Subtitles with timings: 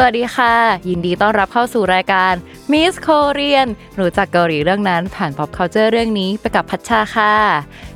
[0.00, 0.54] สวัสดีค่ะ
[0.88, 2.32] ยินดีต้อนรับเข้าสู่รายการ
[2.72, 3.68] Miss Korean
[4.00, 7.34] รู้จักเกาหลีเรื่องนั้นผ่าน pop culture เรื่องนี้ไปกับพัชชาค่ะ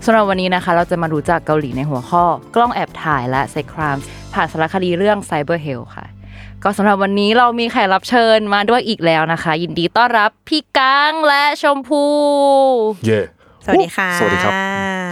[0.04, 2.24] สำหรับวันนี้นะคะ เราจะมารู้จักเกาหลีในหัวข้อ
[2.54, 6.06] กล้องแอบถ่ายและ sex crimes ผ่านสารคดีเรื่อง Cyber Hell ค่ะ
[6.62, 12.04] ก็สำหรับวันนี้เรามีแขกรับเชิญมาด้วยอีกแล้วนะคะ ยินดีต้อนรับพี่กังและชมพู
[13.06, 13.20] เย่
[13.64, 14.52] สวัสดีค่ะ สวัสดีครับ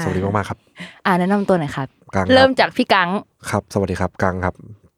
[0.03, 0.59] สวัสดีมากๆครับ
[1.06, 3.09] อ่าแนะนำตัวหน่อยครับ กังครับ เริ่มจากพี่กัง
[3.50, 4.55] ครับ สวัสดีครับกังครับ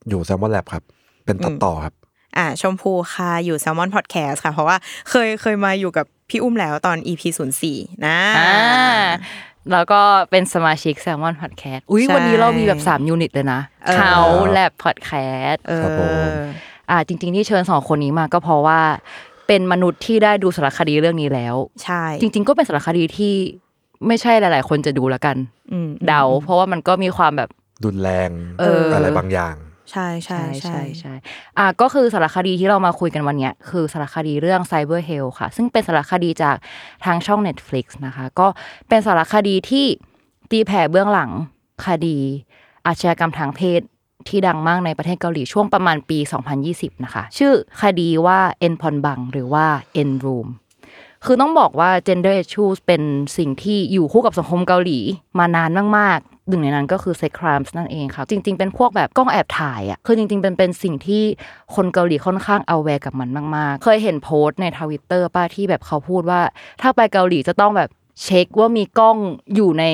[0.09, 0.85] อยู่แซมมอนแลบครับ
[1.25, 1.95] เป็นตัดต่อครับ
[2.37, 4.77] อ่า ชมพูค่ะอยู่ Salmon Podcast ค่ะ เพราะว่า
[5.11, 8.53] เคยเคยมาอยู่กับพี่อุ้มแล้วตอน EP 0 4นะอ่า
[9.73, 14.19] แล้วก็เป็นสมาชิก Salmon Podcast อุ้ยใช่วันนี้เรามีแบบ 3 ยูนิตเลยนะเออเขา
[14.53, 18.81] แลบ Podcast เอครับผมออ่าจริง ๆ ที่เชิญสองคนนี้มาก็เพราะว่า
[19.47, 23.35] เป็นมนุษย์ที่ได้ดูสารคดีเรื่องนี้แล้ว ใช่ จริง ๆ ก็เป็นสารคดีที่
[24.07, 25.37] ไม่ใช่หลาย ๆ คนจะดูแล้วกัน
[25.73, 27.51] อืมเดา เพราะว่ามันก็มีความแบบ
[27.85, 29.55] รุนแรงเออออะไรบางอย่าง
[29.93, 31.15] ใช่ใช่ใช่ใช่
[31.59, 36.57] อะก็คือสารคดีที่เรามาคุยกันวันเนี้ยคือสารคดีเรื่อง Cyber Hell ค่ะ ซึ่งเป็นสารคดีจาก
[37.05, 38.47] ทางช่อง Netflix นะคะ ก็
[38.89, 39.87] เป็นสารคดีที่
[40.51, 41.31] ตีแผ่เบื้องหลัง
[41.87, 42.19] คดี
[42.87, 43.81] อาชญากรรมทางเพศ
[44.29, 46.19] ที่ดังมากในประเทศเกาหลีช่วงประมาณปี
[46.61, 48.39] 2020 นะคะ ชื่อคดีว่า
[48.73, 49.67] N พอนบังหรือว่า
[50.09, 50.49] N Room
[51.25, 53.03] คือต้องบอกว่า gender issues เป็น
[53.39, 54.99] สิ่งที่อยู่คู่กับสังคมเกาหลี
[55.39, 61.23] มานานมาก หนึ่งในนั้นก็คือ sex crimes นั่นเองค่ะ จริง ๆ เป็นพวกแบบกล้องแอบถ่ายอะคือจริง ๆ เป็นเป็นสิ่งที่
[61.75, 66.41] คนเกาหลีค่อนข้าง aware กับมันมาก ๆ เคยเห็นโพสต์ในทวิตเตอร์ปะที่แบบเขาพูดว่า
[66.83, 67.91] ถ้าไปเกาหลีจะต้องแบบ
[68.23, 69.17] เช็คว่ามีกล้อง
[69.55, 69.85] อยู่ใน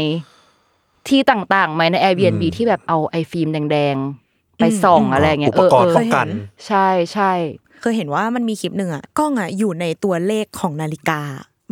[1.09, 3.97] ที่ต่างๆไหมใน Airbnb อืมที่แบบเอาไอฟิล์มแดง
[4.29, 6.29] ๆ ไปส่องอะไรอย่างเงี้ยอุปกรณ์เออเออป้องกัน
[6.67, 7.33] ใช่ใช่
[7.81, 11.21] เคยเห็นว่ามันมีคลิปหนึ่งอะกล้องอะอยู่ในตัวเลขของนาฬิกา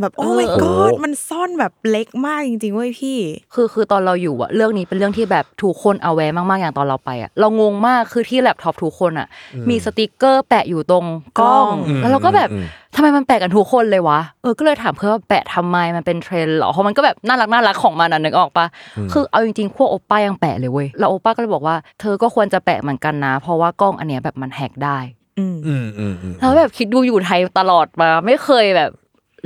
[0.00, 3.18] แบบโอ้ my เออ god มันซ่อนแบบเล็กมากจริงๆเว้ยพี่
[3.54, 9.26] คือคือตอนเราอยู่อะเรื่องนี้เป็นเรื่องที่แบบทุกคน aware มากๆอย่างตอนเราไปอะเรางงมากคือที่แล็ปท็อปทุกคนอะ
[9.68, 11.06] มีสติกเกอร์แปะอยู่ตรง
[11.40, 18.66] กล้องอืมแล้วเราก็แบบอืมทำไมมันแปะกันทุกคนเลยวะเออก็เลยถามเพื่อนว่าแปะทำไมมันเป็นเทรนด์เหรอเพราะมันก็แบบน่ารักน่ารักของมันอะนึกออกปะ
[19.12, 24.98] คือเอาจริงๆพวกโอป้ายังแปะเลยเว้ยแล้วโอป้าก็เลยบอกว่าเธอก็ควรจะแปะเหมือนกันนะ เพราะว่ากล้องอันเนี้ยแบบมัน hack ได้
[25.38, 28.90] อืมอืมอืมอืมแล้วแบบคิดดูอยู่ไทยตลอดมา ไม่เคยแบบ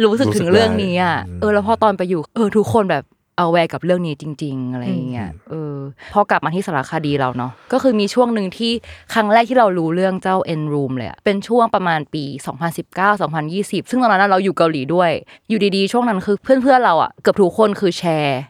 [0.02, 3.04] รู้สึกรู้สึกถึงเรื่องนี้อะได้อืมเออแล้วพอตอนไปอยู่ เออ ทุกคนแบบ
[3.36, 5.76] aware กับเรื่องนี้จริง ๆ อะไรอย่างเงี้ยเออ
[6.12, 8.72] พอกลับมาที่สารคดีเราเนาะก็คือมีช่วงหนึ่งที่
[9.14, 12.24] ครั้งแรกที่เรารู้เรื่องเจ้า N Room เลยอะเป็นช่วงประมาณปี
[13.02, 15.10] 2019-2020 ซึ่งตอนนั้นเราอยู่เกาหลีด้วย
[15.48, 18.40] อยู่ดีๆ ช่วงนั้นคือเพื่อนๆเราอะเกือบทุกคนคือแชร์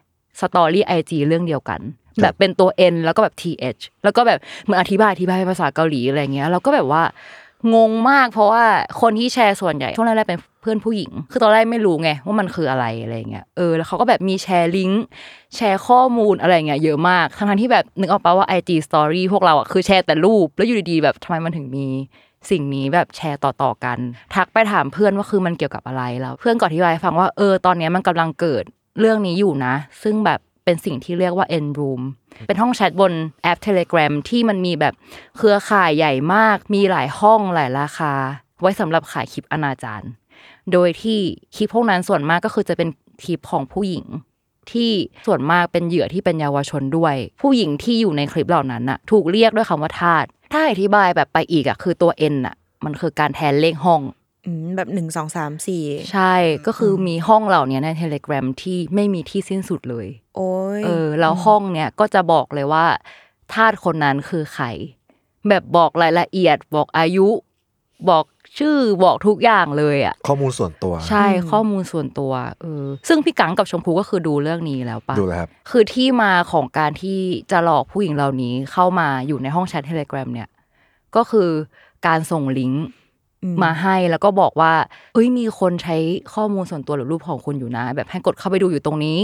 [0.40, 1.80] story IG เรื่องเดียวกัน
[2.22, 7.02] แบบเป็นตัว N แล้วก็แบบ TH แล้วก็แบบเหมือนอธิบายอธิบายเป็นภาษาเกาหลีอะไรเงี้ยเราก็แบบว่า
[7.74, 8.64] งงมากเพราะว่า
[9.00, 15.04] คนที่แชร์ส่วนใหญ่ช่วงแรกๆเป็นเพื่อนผู้หญิง คือตอนแรกไม่รู้ไงว่ามันคืออะไรอะไรเงี้ยเออแล้วเขาก็แบบมีแชร์ลิงก์
[15.56, 21.86] แชร์ข้อมูลอะไรเงี้ยเยอะมากทั้งๆที่แบบนึกออกปะว่า IG Story พวกเราอะคือแชร์แต่รูป แล้วอยู่ดีๆแบบทำไมมันถึงมี
[22.50, 23.98] สิ่งนี้แบบแชร์ต่อๆกัน
[24.34, 28.64] ทักไปถามเพื่อนว่าคือมันเกี่ยวกับอะไรแล้ว เพื่อนก็อธิบายฟังว่าเออตอนเนี้ยมันกำลังเกิด
[29.00, 30.40] เรื่องนี้อยู่นะ ซึ่งแบบ
[30.70, 32.02] เป็นสิ่งที่เรียกว่า N Room
[32.46, 34.94] เป็นห้องแชทบนแอป Telegram ที่มันมีแบบ
[35.36, 38.12] เครือข่ายใหญ่มาก มีหลายห้องหลายราคา
[38.60, 40.06] ไว้สำหรับขายคลิปอนาจาร
[40.72, 41.20] โดยที่
[41.56, 42.88] คลิปพวกนั้นส่วนมากก็คือจะเป็น
[43.24, 44.04] คลิปของผู้หญิง
[44.72, 44.90] ที่
[45.26, 54.00] ส่วนมากเป็นเหยื่อที่เป็นเยาวชนด้วย ผู้หญิงที่อยู่ในคลิปเหล่านั้นน่ะ ถูกเรียกด้วยคำว่าทาสถ้าอธิบายแบบไปอีกอะคือตัว N อะ มันคือการแทนเลขห้อง
[54.76, 56.34] แบบหนึ่งสองสามสี่ใช่
[56.66, 60.06] ก็คือมีห้องเหล่านี้ใน Telegram ที่ไม่มีที่สิ้นสุดเลย
[60.36, 62.86] โอ้ยเออแล้วห้องเนี่ยก็จะบอกเลยว่า
[63.52, 64.66] ทาสคนนั้นคือใคร
[65.48, 67.28] แบบบอกรายละเอียด บอกอายุ
[68.10, 68.24] บอก
[68.58, 77.18] ชื่อบอกทุกอย่างเลยอะข้อมูลส่วนตัว ใช่ข้อมูลส่วนตัวเออซึ่งพี่กังกับชมพูก็คือดูเรื่องนี้แล้วปะดูแล้วครับ คือที่มาของการที่
[77.50, 80.48] จะหลอกผู้หญิงเหล่านี้เข้ามาอยู่ในห้องแชทเทเล gram เนี่ย
[81.16, 81.50] ก็คือ
[82.06, 82.84] การส่งลิงก์
[83.62, 84.72] มาให้แล้วก็บอกว่า
[85.14, 85.96] เอ้ยมีคนใช้
[86.34, 89.18] ข้อมูลส่วนตัวหรือรูปของคุณอยู่นะ แบบให้กดเข้าไปดูอยู่ตรงนี้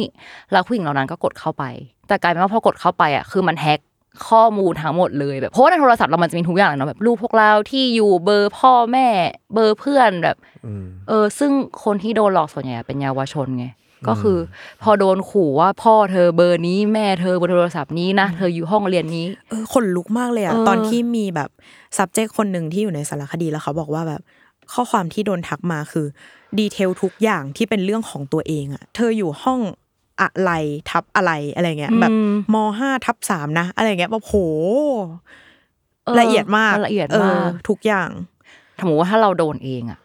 [0.52, 1.64] แล้วผู้หญิงเหล่านั้นก็กดเข้าไป
[2.08, 3.80] แต่กลายเป็นว่าพอกดเข้าไปอะคือมันแฮ็ก
[4.28, 9.06] ข้อมูลทั้งหมดเลยแบบเพราะว่าในโทรศัพท์เรามันจะมีทุกอย่างเนาะแบบรูปพวกเราที่อยู่เบอร์พ่อแม่
[9.54, 10.36] เบอร์เพื่อนแบบ
[10.66, 11.52] อืมเออ ซึ่ง
[11.84, 13.66] คนที่โดนหลอกส่วนใหญ่เป็นเยาวชนไง
[14.08, 14.38] ก็คือ
[14.82, 21.50] พอโดนขู่ว่าพ่อเธอเบอร์นี้แม่เธอเบอร์โทรศัพท์นี้นะเธออยู่ห้องเรียนนี้ เออขนลุกมากเลยอะเออตอนที่มีแบบ
[21.96, 24.20] subject คนหนึ่งที่อยู่ในสารคดีแล้วเขาบอกว่าแบบ
[24.72, 26.06] ข้อความที่โดนทักมาคือ
[26.58, 29.60] ดีเทลทุกอย่างที่เป็นเรื่องของตัวเองอะเธออยู่ห้อง
[30.20, 30.52] อะไร
[30.90, 32.12] ทับอะไรอะไรเงี้ยแบบ
[32.54, 34.34] มห้าทับสามนะ อะไรเงี้ยแบบโห
[36.04, 38.10] เออละเอียดมากละเอียดอมากทุกอย่าง
[38.80, 39.98] สมมติว่าถ้าเราโดนเองอะ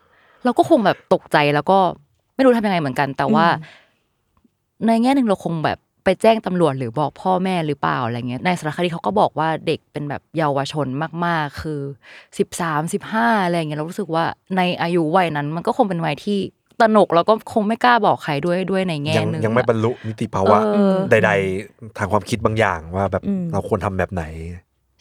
[0.44, 1.80] เราก็คงแบบตกใจแล้วก็
[2.36, 3.46] ไม่รู้ทำยังไงเหมือนกัน แต่ว่า
[4.88, 10.88] ในแง่หนึ่งเราคงแบบไปแจ้งตำรวจหรือบอกพ่อแม่หรือเปล่าอะไรเงี้ยในสารคดีเขาก็บอกว่าเด็กเป็นแบบเยาวชน
[11.26, 11.80] มากๆ คือ
[12.38, 14.26] สิบสามสิบห้าอะไรเงี้ยเรารู้สึกว่า
[14.58, 16.40] ในอายุวัยนั้น มันก็คงเป็นวัยที่
[16.80, 21.32] ตระหนกแล้วก็คงไม่กล้าบอกใครด้วยด้วยในแง่ยังหนึ่งยังไม่อะบรรลุนิติภาวะเออใด
[21.64, 24.24] ๆ ทางความคิดบางอย่างว่าแบบอืมเราควรทำแบบไหน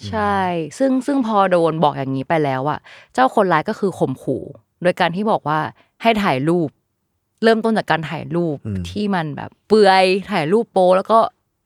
[0.08, 0.36] ใช่
[0.78, 2.78] ซึ่งซึ่งพอโดนบอกอย่างนี้ไปแล้วอะ
[3.14, 4.42] เจ้าคนร้ายก็คือข่มขู่
[4.82, 5.58] โดยการที่บอกว่า
[6.02, 6.68] ให้ถ่ายรูป
[7.42, 11.18] เริ่มต้นจากการถ่ายรูปอืมที่มันแบบเปลือยถ่ายรูปโป๊แล้วก็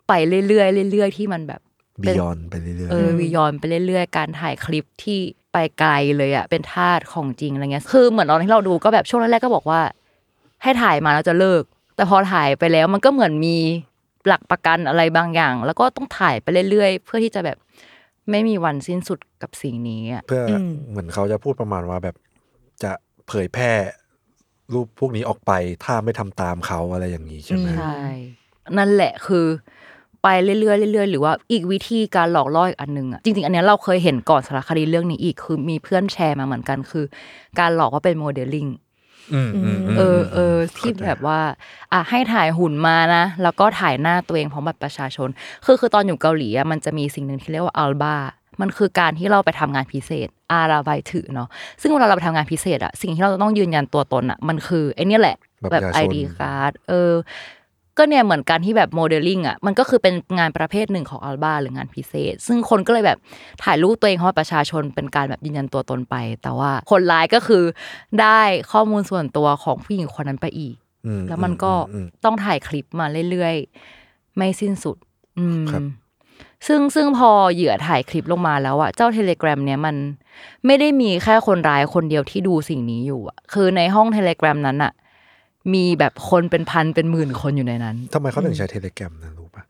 [0.08, 0.12] ไป
[0.48, 1.60] เรื่อยๆเรื่อยๆที่มันแบบ
[2.02, 5.18] บียอนไปเรื่อยเออวิยอนไปเรื่อยๆ การถ่ายคลิปที่
[5.52, 9.80] ไปไกลเลยอะเป็นทาสของจริงอะไรเงี้ยคือเหมือนตอนที่เราดูก็แบบช่วงแรกๆก็บอกว่า
[10.62, 11.62] ให้ถ่ายมาแล้วจะเลิก
[11.96, 13.56] แต่พอถ่ายไปแล้วมันก็เหมือนมี
[14.26, 17.56] หลักประกันอะไรบางอย่าง แล้วก็ต้องถ่ายไปเรื่อยๆ เพื่อที่จะแบบ
[18.30, 22.16] ไม่มีวันสิ้นสุดกับสิ่งนี้อะๆเพื่ออมเหมือนเขาจะพูดประมาณว่าแบบ
[22.82, 22.92] จะ
[23.28, 23.72] เผยแพร่
[24.72, 25.52] รูปพวกนี้ออกไป
[25.84, 27.98] ถ้าไม่ทำตามเขาอะไรอย่างนี้ใช่ไหมใช่
[28.78, 29.46] นั่นแหละคือ
[30.22, 37.04] ไปเรื่อยๆเรื่อยๆหรือว่าอีกวิธีการหลอกล่ออีกอันหนึงอะจริงๆ อันเนี้ยเราเคยเห็นก่อนสารคดีเรื่องนี้อีกคือมีเพื่อนแชร์มาเหมือนกันคือ
[37.58, 38.66] การหลอกว่าเป็นโมเดลลิ่ง
[39.34, 41.40] อืมอืมมเออเออที่แบบว่า
[41.92, 45.28] อะให้ถ่ายหุ่นมานะ แล้วก็ถ่ายหน้าตัวเองพร้อมบัตรประชาชน
[45.64, 48.16] คือคือตอนอยู่เกาหลีอะมันจะมีสิ่งหนึ่งที่เรียกว่าอัลบา
[48.60, 51.48] มันคือการที่เราไปทำงานพิเศษ อาราบายถือเนาะ
[51.80, 57.12] ซึ่งเวลาเราไปทำงานพิเศษอะสิ่งที่เราจะต้องยืนยันตัวตนอะมันคือไอ้เนี่ยแหละบัตรแบบประชาชน ID card เออ
[57.98, 63.18] ก็เนี่ยเหมือนการที่แบบโมเดลลิ่งอะมันก็คือเป็นงานประเภทหนึ่งของ알바 หรืองานพิเศษ ซึ่งคนก็เลยแบบ
[63.62, 67.64] ถ่ายรูปตัวเองเข้ามาประชาชนเป็นการแบบยืนยันตัวตนไป แต่ว่าคนร้ายก็คือ
[68.20, 68.40] ได้
[68.72, 70.74] ข้อมูลส่วนตัวของผู้หญิงคนนั้นไปอีก
[71.06, 74.96] อืแล้วมันก็อืมต้องถ่ายคลิปมาเรื่อยๆ ไม่สิ้นสุด
[75.38, 75.82] อืมครับ
[76.66, 79.96] ซึ่งซึ่งพอเหยื่อถ่ายคลิปลงมาแล้วอะเจ้าเทเล gram เนี้ยมัน
[80.66, 84.92] ไม่ได้มีแค่คนร้ายคนเดียวที่ดูสิ่งนี้อยู่อะคือในห้องเทเล gram นั้นอะ
[85.74, 89.62] มีแบบคนเป็นพันเป็นหมื่นคนอยู่ในนั้นทำไมเขาถึงใช้เทเลแกรมนะรู้ปะ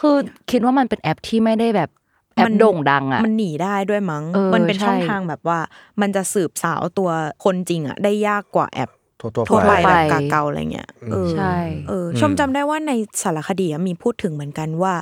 [0.00, 0.16] คือ
[0.50, 1.90] คิดว่ามันเป็นแอปที่ไม่ได้แบบ
[2.34, 5.58] แอปมันโด่งดังอะมันหนีได้ด้วยมั้งเออมันเป็นช่องใช่ทางแบบว่า
[6.00, 7.10] มันจะสืบสาวตัว
[7.44, 8.90] คนจริงอะได้ยากกว่าแอป
[9.22, 11.54] ทั่วทั่วทั่วไปไปแบบกาเกาอะไรเงี้ยเออใช่
[11.88, 12.92] เออชมจำได้ว่าใน
[13.22, 14.94] สารคดีอะมีพูดถึงเหมือนกันว่า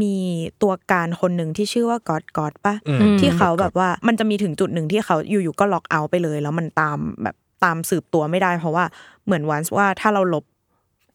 [0.00, 0.14] มี
[0.62, 8.84] ตัวการคนหนึ่งที่ชื่อว่า GodGod ปะอืม ที่เขาแบบว่ามันจะมีถึงจุดหนึ่งที่เขาอยู่ๆก็ log out ไปเลย แล้วมันตามแบบตามสืบตัวไม่ได้ เพราะว่า
[9.24, 10.44] เหมือนวันว่าถ้าเราลบ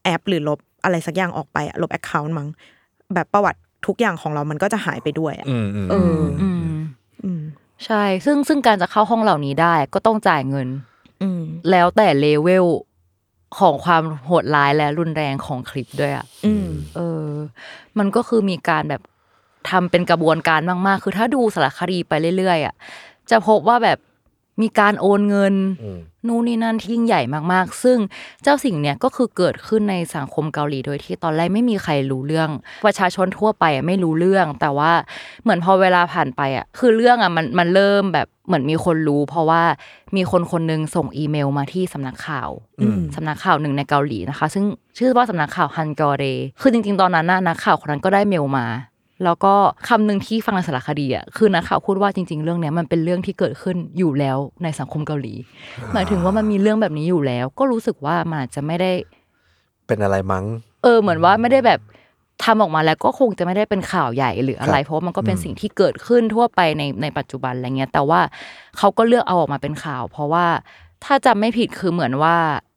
[0.04, 2.48] แอป หรือลบอะไรสักอย่างออกไปอะลบ account มั้ง
[3.14, 6.72] แบบประวัติทุกอย่างของเรามันก็จะหายไปด้วยอะอืมอืมเอออืม
[7.24, 7.42] อืม
[7.86, 10.99] ใช่ ซึ่งซึ่งการจะเข้าห้องเหล่านี้ได้ก็ต้องจ่ายเงินอืม
[11.72, 12.66] แล้วแต่เลเวล
[13.60, 17.28] ของความโหดร้ายและรุนแรงของคลิปด้วยอะอืมเออ
[17.98, 19.02] มันก็คือมีการแบบ
[19.70, 22.76] ทำเป็นกระบวนการมาก ๆ คือถ้าดูสารคดีไปเรื่อยๆอะ
[23.30, 23.98] จะพบว่าแบบ
[24.62, 27.22] มีการโอนเงินอืมนู่นนี่นั่นที่ยิ่งใหญ่
[27.54, 27.98] มากๆ ซึ่ง
[28.44, 32.50] เจ้าสิ่งเนี้ยก็คือเกิดขึ้นในสังคมเกาหลีโดยที่ตอนแรกไม่มีใครรู้เรื่อง
[32.86, 34.92] ประชาชนทั่วไปอะไม่รู้เรื่อง แต่ว่า
[35.44, 39.64] เหมือนพอเวลาผ่านไปอะคือเรื่องอะมันมันเริ่มแบบเหมือนมีคนรู้ เพราะว่า
[40.16, 42.50] มีคนคนหนึงส่งอีเมลมาที่สำนักข่าว
[42.82, 44.66] อืมสำนักข่าวหนึ่งในเกาหลีนะคะ ซึ่ง
[44.98, 46.24] ชื่อว่าสำนักข่าวฮันกอเร
[46.62, 48.66] คือจริง ๆ ตอนนั้นน่ะนักข่าวคนนั้นก็ได้เมลมา
[49.24, 49.54] แล้วก็
[49.88, 55.34] คำหนึ่งที่ฟังในสารคดีอะคือนักข่าวพูดว่าจริง ๆ เรื่องเนี้ยมันเป็นเรื่องที่เกิดขึ้นอยู่แล้วในสังคมเกาหลี
[55.94, 58.92] หมายถึงว่ามันมีเรื่องแบบนี้อยู่แล้ว ก็รู้สึกว่ามันอาจจะไม่ได้
[59.88, 60.46] เป็นอะไรมั้ง
[60.84, 61.80] เออ เหมือนว่าไม่ได้แบบ
[62.44, 68.22] ทำออกมาแล้วก็คงจะไม่ได้เป็นข่าวใหญ่หรืออะไรครับเพราะว่ามันก็เป็นอืมสิ่งที่เกิดขึ้นทั่วไปในในปัจจุบันอะไรเงี้ย แต่ว่า
[68.78, 70.46] เขาก็เลือกเอาออกมาเป็นข่าว เพราะว่า
[71.06, 72.36] ถ้าจำไม่ผิดคือเหมือนว่า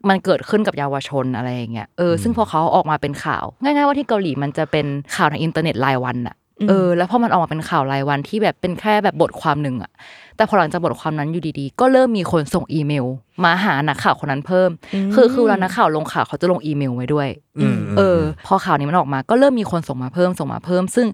[0.09, 4.87] มันเกิดขึ้นกับเยาวชนอะไรอย่างเงี้ยเออซึ่งพอเขาเอาออกมาเป็นข่าว ง่ายๆว่าที่เกาหลีมันจะเป็น
[5.17, 6.37] ข่าวในอินเทอร์เน็ตรายวันอะ
[6.69, 9.91] เออแล้วพอมันออกมาเป็นข่าวรายวันที่แบบเป็นแค่แบบบทความหนึ่งอะ
[10.37, 13.07] แต่พอหลังจากบทความนั้นอยู่ดีๆ ก็เริ่มมีคนส่งอีเมล
[13.45, 14.71] มาหานักข่าวคนนั้นเพิ่ม
[15.15, 21.07] คือคือเวลานักข่าวลงข่าวเขาจะลงอีเมลไว้ด้วยอืมเออ พอข่าวนี้มันออกมาก็เริ่มมีคนส่งมาเพิ่มส่งมาเพิ่ม ซึ่ง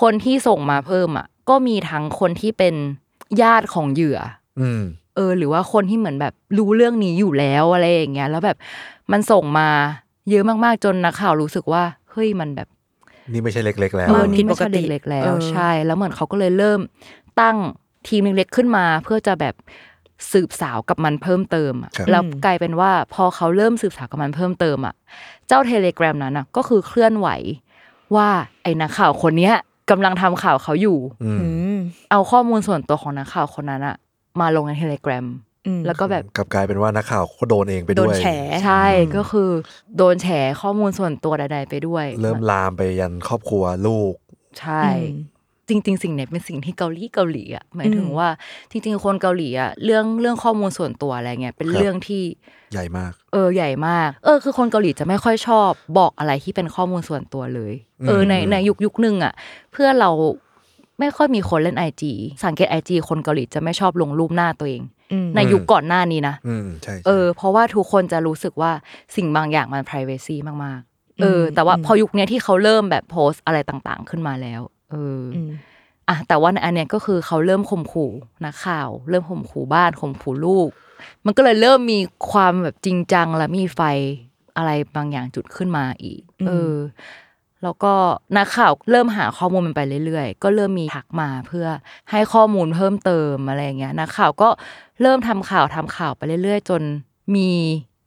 [0.00, 2.74] คนที่ส่งมาเพิ่มอะก็มีทั้งคนที่เป็น
[3.42, 4.18] ญาติของเหยื่อ
[4.60, 4.82] อืม
[5.14, 8.56] เออ หรือว่าคนที่เหมือนแบบรู้เรื่องนี้อยู่แล้วอะไรอย่างเงี้ยแล้วแบบ
[9.12, 9.68] มันส่งมา
[10.30, 12.68] เยอะมากๆจนนักข่าวรู้สึกว่าเฮ้ยมันแบบ
[13.32, 16.80] นี่ไม่ใช่เล็ก ๆ แล้วเออผินี่ดปไม่กใช่ติเด็กๆแล้วเออใช่ แล้วเหมือนเขาก็เลยเริ่ม
[17.40, 17.56] ตั้ง
[18.08, 19.54] ทีมเล็กๆขึ้นมา เพื่อจะแบบ
[20.32, 24.94] สืบสาวกับมันเพิ่มเติมอะครับแล้วกลายเป็นว่าพอเขาเริ่มสืบสาวกับมันเพิ่มเติมอะ
[25.48, 27.28] เจ้าเทเลกรามนั้นอะก็คือเคลื่อนไหว
[28.16, 28.28] ว่า
[28.62, 29.54] ไอ้นักข่าวคนเนี้ย
[29.90, 31.78] กำลังทำข่าวเขาอยู่อืมอืม
[32.10, 33.96] เอาข้อมูลส่วนตัวของนักข่าวคนนั้นอะ
[34.40, 35.24] มาลงในเทเลกราฟ
[35.66, 38.26] อืมแล้วก็แบบกลับกลายเป็นว่านักข่าวก็โดนเองไปโดด้นวยแฉ
[38.64, 38.84] ใช่
[39.16, 39.50] ก็คือ
[39.96, 40.28] โดนแฉ
[40.62, 44.14] ข้อมูลส่วนตัวใด ๆ ไปด้วย เริ่มลามไปยันครอบครัวลูก
[44.60, 44.84] ใช่
[45.68, 48.28] จริง ๆ สิ่งเนี้ยเป็นสิ่งที่เกาหลีเกาหลีอะหมายถึงว่า
[48.70, 52.22] จริง ๆ คนเกาหลีอะเรื่องเรื่องข้อมูลส่วนตัวอะไรเงี้ยเป็นครับเรื่องที่
[52.72, 57.72] ใหญ่มาก เออใหญ่มาก เออ คือคนเกาหลีจะไม่ค่อยชอบบอกอะไรที่เป็นข้อมูลส่วนตัวเลย
[58.08, 59.32] เออในอืมในยุคยุคหนึ่งอะ
[59.72, 60.10] เพื่อเรา
[61.00, 62.12] ไม่ค่อยมีคนเล่นไอจี
[62.44, 64.82] สังเกตไอจีคนเกาหลีจะไม่ชอบลงรูปหน้าตัวเอง
[65.12, 68.72] อืมในยุคก่อนหน้านี้นะอืมใช่เออ เพราะว่าทุกคนจะรู้สึกว่า
[69.16, 74.60] สิ่งบางอย่างมัน p r i เวซีมากๆ เออ แต่ว่าพอยุคเนี้ยที่เขาเริ่มแบบโพสต์อะไรต่างๆ ขึ้นมาแล้ว
[74.90, 75.50] เอออม
[76.08, 78.10] อะแต่ว่าในอันเนี้ยก็คือเขาเริ่มข่มขู่
[78.44, 80.68] นักข่าว เริ่มข่มขู่บ้านข่มขู่ลูก
[81.24, 81.98] มันก็เลยเริ่มมี
[82.30, 83.80] ความแบบจริงจังและมีไฟ
[84.56, 86.74] อะไรบางอย่างจุดขึ้นมาอีก เออ
[87.64, 87.92] แล้วก็
[88.36, 91.66] นักข่าวเริ่มหาข้อมูลมันไปเรื่อยๆ ก็เริ่มมีทักมาเพื่อ
[92.10, 94.48] ให้ข้อมูลเพิ่มเติมอะไรอย่างเงี้ยนักข่าวก็
[95.02, 96.82] เริ่มทำข่าวทำข่าวไปเรื่อย ๆ จน
[97.36, 97.50] มี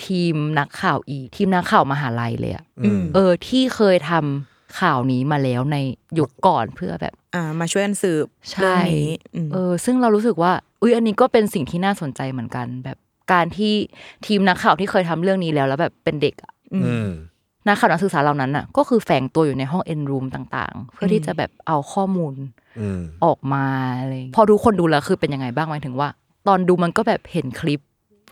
[0.05, 5.77] ทีมนักข่าวอีก ทีมนักข่าวมหาลัยเลยอะอืมเออที่เคยทำข่าวนี้มาแล้วใน
[6.19, 12.97] ยุคก่อนเพื่อแบบ อ่า มาช่วยกันสืบใช่เรื่องนี้อืมเออ ซึ่งเรารู้สึกว่า อุ้ยอันนี้ก็เป็นสิ่งที่น่าสนใจเหมือนกัน แบบ
[13.33, 13.73] การที่
[14.25, 17.09] ทีมนักข่าวที่เคยทำเรื่องนี้แล้วแล้วแบบเป็นเด็กอะอืม
[17.67, 22.33] นักข่าวนักศึกษาเหล่านั้นอะ ก็คือแฝงตัวอยู่ในห้องเอ็นรูมต่าง ๆ เพื่อที่จะแบบเอาข้อมูล
[22.79, 23.65] อืมออกมา
[23.99, 26.09] อะไรอย่างเงี้ยพอทุกคนดูแล้วคือเป็นยังไงบ้างหมายถึงว่า
[26.47, 27.81] ตอนดูมันก็แบบเห็นคลิป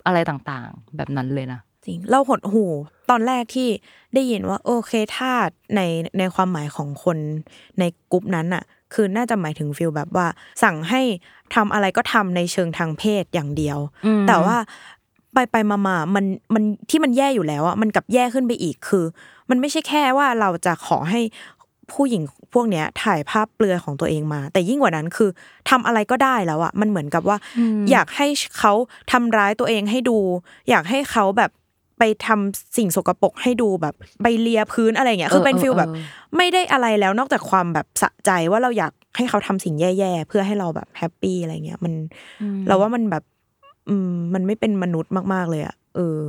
[0.06, 2.64] อะไรต่างๆ แบบนั้นเลยนะจริงเราหดหู
[3.10, 3.68] ตอนแรกที่
[4.14, 5.30] ได้ยินว่า โอเคถ้า
[5.76, 5.80] ใน
[6.18, 7.18] ในความหมายของคน
[7.78, 8.64] ในกลุ่มนั้นอะ
[8.94, 10.26] คือน่าจะหมายถึงฟิลแบบว่า
[10.62, 11.02] สั่งให้
[11.54, 14.56] ทำอะไรก็ทำในเชิงทางเพศอย่างเดียวอืมแต่ว่า
[15.36, 16.24] ไปไปมามามัน
[16.54, 19.04] มันที่มันแย่อยู่แล้วอะมันกลับแย่ขึ้นไปอีกคือ
[19.50, 21.20] มันไม่ใช่แค่ว่าเราจะขอให้
[21.92, 22.22] ผู้หญิง
[22.54, 25.30] พวกเนี้ยถ่ายภาพเปลือยของตัวเองมา แต่ยิ่งกว่านั้นคือ
[25.70, 27.36] ทำอะไรก็ได้แล้วอะมันเหมือนกับว่า
[27.90, 28.26] อยากให้
[28.58, 28.72] เขา
[29.12, 30.18] ทำร้ายตัวเองให้ดู
[30.70, 31.50] อยากให้เขาแบบ
[31.98, 36.02] ไปทำสิ่งสกปรกให้ดูแบบไปเลียพื้นอะไรอย่างเงี้ยคือเป็นเออ feel แบบเออ
[36.36, 41.92] ไม่ได้อะไรแล้วนอกจากความแบบสะใจว่าเราอยากให้เขาทำสิ่งแย่ๆเพื่อให้เราแบบ happy อะไรเงี้ยมัน
[42.68, 43.24] เราว่ามันแบบ
[43.88, 46.20] อืม มันไม่เป็นมนุษย์มากๆเลยอะเออ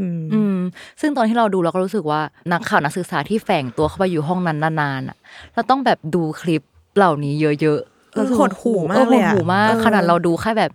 [0.00, 0.56] อืมอืม
[1.00, 2.20] ซึ่งตอนที่เราดูเราก็รู้สึกว่า
[2.52, 5.16] นักข่าวนักศึกษาที่แฝงตัวเข้าไปอยู่ห้องนั้นนานๆอะ
[5.54, 6.62] เราต้องแบบดูคลิป
[6.96, 10.72] เหล่านี้เยอะๆเออรู้สึกหว่าดหู่มากเลยอออะหดหู่มากเออขนาดเราดูแค่แบบ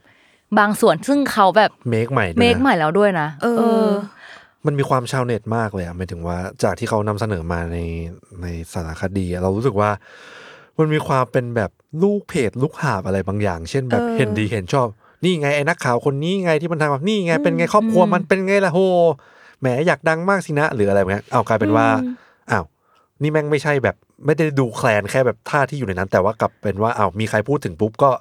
[0.59, 3.47] บางส่วนซึ่งเขาแบบเมคใหม่ด้วยนะเมคใหม่แล้วด้วยนะเอ
[3.83, 3.87] อ
[4.65, 7.77] มันมีความชาวเน็ตมากเลยอะหมายถึงว่าจากที่เขานำเสนอมาใน
[8.41, 9.89] ในสารคดีอะเรารู้สึกว่า
[10.77, 11.71] มันมีความเป็นแบบ
[12.03, 14.87] ลูกเพจลูกหาบอะไรบางอย่าง เช่นแบบเออเห็นดีเห็นชอบ
[15.23, 18.79] นี่ไงไอ้นักข่าวคนนี้ไงที่มันทำแบบนี่ไงเป็นไงครอบครัวมันเป็นไงล่ะโห
[19.59, 21.85] แหมอยากดังมากสินะ หรืออะไรแบบนี้เอากลายเป็นว่า
[22.51, 22.65] อ้าว
[23.21, 23.95] นี่แม่งไม่ใช่แบบ
[24.25, 28.11] ไม่ได้ดูแคลนแค่แบบท่าที่อยู่ในนั้น แต่ว่ากลับเป็นว่าอ้าวมีใครพูดถึงปุ๊บก็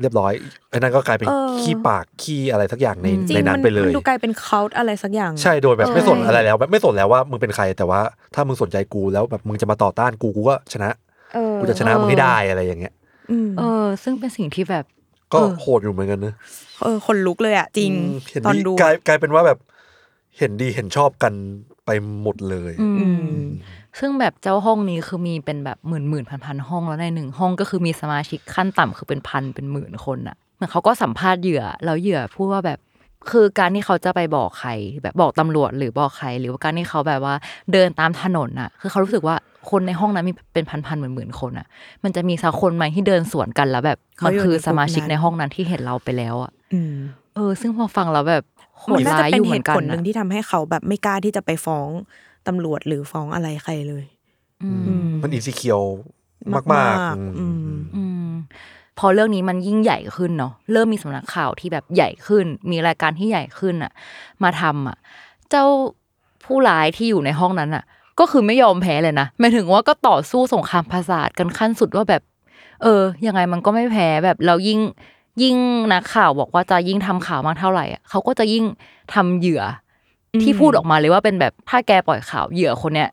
[0.00, 0.32] เรียบร้อย
[0.70, 8.00] ไอ้นั่นก็กลายเป็นเออขี้ปากขี้อะไรสักอย่างในจริในงนั้มันนไปเลยมันดูกลายเป็นเคาอะไรสักอย่าง ใช่โดยแบบเออไม่สนอะไรแล้วแบบไม่สนแล้วว่ามึงเป็นใครแต่ว่า
[8.34, 10.90] ถ้ามึงสนใจกูแล้วแบบมึงจะมาต่อต้านกูกูก็ชนะ
[11.34, 12.92] เออกูจะชนะมึงให้ได้อะไรอย่างเงี้ย
[13.30, 14.84] อืมเออ ซึ่งเป็นสิ่งที่แบบ
[15.32, 16.34] ก็เออโหดอยู่เหมือนกันนะ
[16.82, 19.58] เออคนลุกเลยอะ จริงอืมเห็นตอนดีดูกลายกลายเป็นว่าแบบ
[20.38, 21.32] เห็นดีเห็นชอบกัน
[21.84, 21.90] ไป
[22.22, 23.42] หมดเลย อือืมม
[23.98, 32.78] ซึ่งแบบเจ้าห้องนี้คือมีเป็นแบบหมื่นหมื่นพันพันห้องแล้วในหนึ่งห้องก็คือมีสมาชิกขั้นต่ำคือเป็นพันเป็นหมื่นคนอะเหมือนเขาก็สัมภาษณ์เหยื่อแล้วเหยื่อพูดว่าแบบ
[33.30, 34.70] คือการที่เขาจะไปบอกใคร
[35.02, 37.34] แบบบอกตำรวจหรือบอกใคร หรือว่าการที่เขาแบบว่า
[37.72, 39.36] เดินตามถนนอะคือเขารู้สึกว่า
[39.70, 41.66] คนในห้องนั้นมีเป็นพันพันหมื่นหมื่นคนอะ
[42.04, 46.94] มันจะมีสักคนไหมที่เดินสวนกันแล้วแบบเขามันอยู่คือในกลุ่มสมาชิกนั้นในห้องนั้นที่เห็นเราไปแล้วอะอืม
[47.34, 48.44] เออ ซึ่งพอฟังแล้วแบบ
[48.78, 51.88] โหมัดนน่าร้าจะยเป็อนยู่เหเหมือนตุกันผลหนึ่งอะที่ทำให้เขาแบบไม่กล้าที่จะไปฟ้อง
[52.48, 54.04] ตำรวจหรือฟ้องอะไรใครเลย
[54.62, 55.82] อืมอืมมันอินซิเคียว
[56.54, 57.46] มากมากๆๆอืมอื
[57.78, 57.99] มอืม
[59.00, 63.92] พอเรื่องนี้มันยิ่งใหญ่ขึ้นเนาะเริ่มมีสำนักข่าวที่แบบใหญ่ขึ้น มีรายการที่ใหญ่ขึ้นอะ
[64.42, 64.96] มาทำอะ
[65.50, 65.64] เจ้า
[66.44, 67.84] ผู้ร้ายที่อยู่ในห้องนั้นอะ
[68.20, 72.22] ก็คือไม่ยอมแพ้เลยนะหมายถึงว่าก็ต่อสู้สงครามภาษาทกันขั้นสุดว่าแบบ
[72.82, 74.80] เออ ยังไงมันก็ไม่แพ้แบบเรายิ่ง
[75.42, 75.56] ยิ่ง
[75.92, 78.64] นักข่าวบอกว่าจะยิ่งทำข่าวมากเท่าไหร่อะเขาก็จะยิ่ง
[79.14, 79.62] ทำเหยื่อ
[80.34, 83.08] อมที่พูดออกมาเลยว่าเป็นแบบถ้าแกปล่อยข่าวเหยื่อคนเนี้ย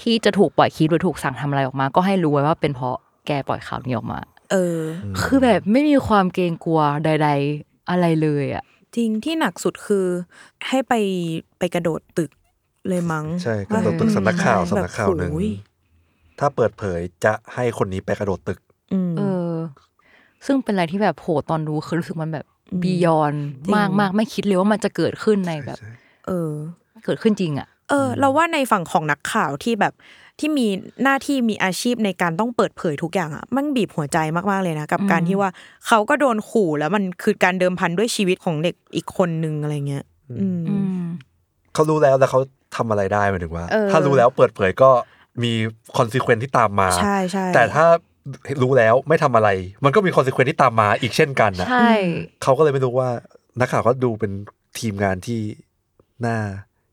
[0.00, 2.96] ที่จะถูกปล่อยคลิปหรือถูกสั่งทำอะไรออกมา ก็ให้รู้ไว้ว่าเป็นเพราะ
[3.26, 4.18] แกปล่อยข่าวนี้ออกมา
[4.50, 4.80] เออ
[5.22, 7.28] คือแบบไม่มีความเกรงกลัวใด
[7.58, 8.64] ๆ อะไรเลยอะ
[8.96, 10.06] จริงที่หนักสุดคือ
[10.68, 10.94] ให้ไป
[11.58, 12.30] ไปกระโดดตึก
[12.88, 15.50] เลยมั้ง ใช่กระโดดตึกสำนักข่าวใช่สำนักข่าวหนึ่งแบบโอ้ย
[16.38, 18.58] ถ้าเปิดเผยจะให้คนนี้ไปกระโดดตึก
[18.92, 19.52] อืมเออ
[20.46, 25.78] ซึ่งเป็นอะไรที่แบบโหตอนดูคือรู้สึกมันแบบอืมบียอนจริงมากมากไม่คิดเลยว่ามันจะเกิดขึ้นในแบบ
[26.26, 26.50] เออ
[27.04, 29.94] เกิดขึ้นจริงอะ เออ เราว่าในฝั่งของนักข่าวที่แบบ
[30.38, 30.66] ที่มี
[31.02, 34.18] หน้าที่มีอาชีพในการต้องเปิดเผยทุกอย่างอะมันบีบหัวใจ
[34.50, 35.50] มากๆเลยนะ กับการที่ว่า
[35.86, 40.04] เขาก็โดนขู่แล้วมันคือการเดิมพันด้วยชีวิตของเด็กอีกคนนึงอะไรเงี้ย
[40.40, 41.06] อืมอืม
[41.74, 42.40] เขารู้แล้วแต่เขา
[42.76, 44.90] ทำอะไรได้หมายถึงว่าเออถ้ารู้แล้วเปิดเผยก็
[45.42, 45.52] มี
[45.96, 47.86] คอนซ e เควนที่ตามมาใช่ใช่แต่ถ้า
[48.62, 49.48] รู้แล้วไม่ทำอะไร
[49.84, 51.90] มันก็มีคอนซ e เควนที่ตามมาอีกเช่นกันนะใช่
[52.42, 53.08] เขาก็เลยไม่รู้ว่า
[53.60, 54.32] นักข่าวก็ดูเป็น
[54.78, 55.40] ทีมงานที่
[56.26, 56.36] น่า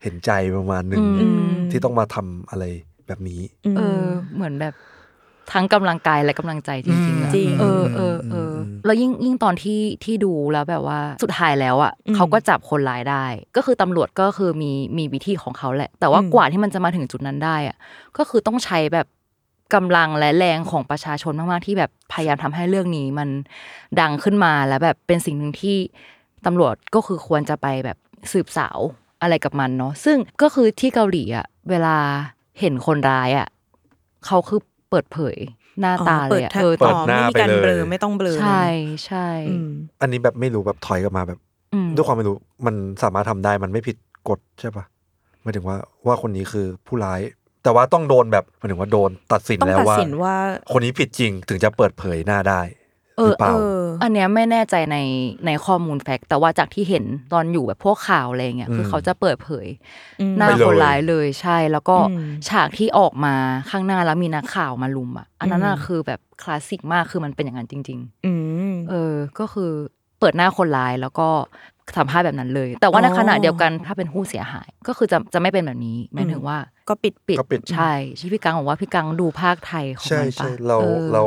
[0.03, 2.65] เห็นใจประมาณหนึ่งอืมที่ต้องมาทำอะไร
[3.07, 3.41] แบบนี้
[3.73, 4.75] มเออ เหมือนแบบ
[5.53, 8.53] ทั้งกำลังกายและกำลังใจจริงๆอะจริงเออเออเออ
[8.85, 17.77] แล้วยิ่งยิ่งตอนที่ที่ดูแล้วแบบว่าสุดท้ายแล้วอะเขาก็จับคนร้ายได้ ก็คือตำรวจก็คือมีมีวิธีของเขาแหละ แต่ว่าอืมกว่าที่มันจะมาถึงจุดนั้นได้อะ
[18.17, 19.07] ก็คือต้องใช้แบบ
[19.75, 23.29] กำลังและแรงของประชาชนมากๆที่แบบพยายามทำให้เรื่องนี้มัน
[23.99, 25.77] ดังขึ้นมาแล้วแบบเป็นสิ่งหนึ่งที่
[26.45, 27.97] ตำรวจก็คือควรจะไปแบบ
[28.31, 28.79] สืบสาว
[29.21, 31.97] อะไรกับมันเนาะซึ่งก็คือที่เกาหลีอะเวลา
[32.59, 33.47] เห็นคนร้ายอะ
[34.25, 34.59] เขาคือ
[34.89, 35.37] เปิดเผย
[35.81, 38.63] หน้าตาอ๋อเลยอะแท็บเออเปิตดอนหน้าไม่มีการไปเลยเบลอไม่ต้องเบลอใช่
[39.05, 39.69] ใช่อืม
[40.01, 41.39] อันนี้แบบไม่รู้แบบถอยกลับมาแบบ
[41.73, 42.35] อืมด้วยความไม่รู้
[42.65, 43.97] มันสามารถทำได้มันไม่ผิด
[44.29, 44.85] กฎใช่ปะ
[45.41, 47.21] หมายถึงว่าว่าคนนี้คือผู้ร้าย
[47.63, 50.35] แต่ว่าต้องโดนแบบหมายถึงว่าโดนตัดสินต้องแล้วตัดว่าสินว่า
[50.73, 52.61] คนนี้ผิดจริงถึงจะเปิดเผยหน้าได้
[53.17, 54.97] เอหรืออเปล่าเออ อันเนี้ยไม่แน่ใจใน
[55.45, 59.67] ในข้อมูลแฟกต์แต่ว่าจากที่เห็นตอนอยู่แบบพวกข่าวอะไรเงี้ยอืมคือเขาจะเปิดเผย
[60.21, 63.35] อืมหน้าไปเลยคนร้ายเลยใช่ แล้วก็อืมฉากที่ออกมา
[63.69, 68.33] ข้างหน้าแล้วมีนักข่าวมาลุมอะ อันนั้นน่ะอืมคือแบบคลาสสิกมากคือมันเป็นอย่างนั้นจริงอื
[68.71, 69.71] มๆเออ ก็คือ
[70.19, 71.27] เปิดหน้าคนร้ายแล้วก็
[71.97, 76.57] สัมภาษณ์แบบนั้นเลย แต่ว่าในอ๋อขณะเดียวกันถ้าเป็นผู้เสียหาย ก็คือจะจะไม่เป็นแบบนี้หมายถึงว่า
[76.89, 81.23] ก็ปิดปิดก็ปิดใช่ที่พี่กังบอกว่าพี่กังดูภาคไทยของใช่มันปะใช่เราออเรา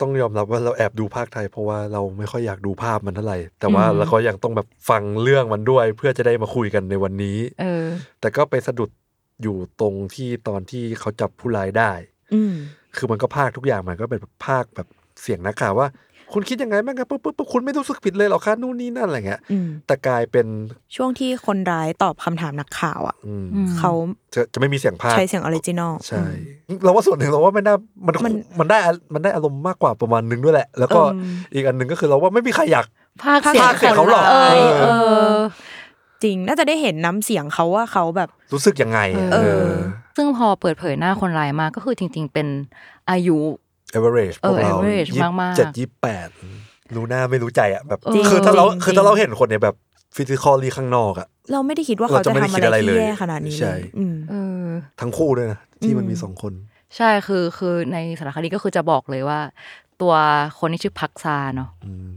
[0.00, 7.86] ต้องยอมรับว่าเราแอบดูภาคไทย เพราะว่าเราไม่ค่อยอยากดูภาพมันเท่าไหร่ แต่ว่าอืมเราก็ยังต้องแบบฟังเรื่องมันด้วย เพื่อจะได้มาคุยกันในวันนี้เออ
[8.20, 8.90] แต่ก็ไปสะดุด
[9.42, 11.92] อยู่ตรงที่ตอนที่เขาจับผู้ร้ายได้
[12.34, 12.54] อืม
[12.96, 14.88] คือมันก็พากย์ทุกอย่างมันก็เป็นแบบพากย์แบบ
[15.22, 15.88] เสียงนักข่าวว่า
[16.32, 20.46] คุณคิดยังไงบ้างครับปุ๊บปุ๊บปุ๊บคุณไม่รู้สึกผิดเลยเหรอคะนู่นนี่นั่นอะไรเงี้ยอืมแต่กลายเป็น
[20.96, 23.92] ช่วงที่คนร้ายตอบคำถามนักข่าวอะอืมอืมเขา
[24.34, 26.22] จะจะไม่มีเสียงพากย์ใช้เสียง original ใช่
[26.84, 28.78] เราว่าส่วนหนึ่งเราว่าไม่น่ามันมันมันได้
[29.14, 32.86] มันได้อารมณ์มากกว่าประมาณนึงด้วยแหละ แล้วก็อืมอีกอันหนึ่งก็คือเราว่าไม่มีใครอยาก
[33.22, 34.84] พากย์เสียงพากย์เสียงเขาหรอกเออเออเอ
[35.34, 35.38] อ
[36.22, 39.68] จริงน่าจะได้เห็นน้ำเสียงเขาว่าเขาแบบรู้สึกยังไงอะเออ
[40.16, 42.46] ซึ่งพอเปิดเผยหน้าคนร้ายมาก็คือจริง ๆ เป็น
[43.10, 43.38] อายุ
[43.92, 46.28] เอเวอเรจพวกเราเออ average ยี่มากๆเจ็ดยี่แปด
[46.94, 49.74] รู้หน้าไม่รู้ใจอะแบบจริงคือถ้าเราจริงคือถ้าเราเห็นคนเนี่ยแบบ
[50.16, 54.66] physically ข้างนอกอะเราไม่ได้คิดว่าเราเขาจะจะไม่ได้ทำคิอะดอะไรไรเลยที่แย่ขนาดนี้ใช่เลยอืมเออ
[55.00, 56.52] ทั้งคู่ด้วยนะที่มันอืมมีสองคน
[56.96, 59.40] ใช่คือคือในสารคดีก็คือจะบอกเลยว่า
[60.02, 60.14] ตัว
[60.60, 61.70] คนที่ชื่อพักซาเนาะ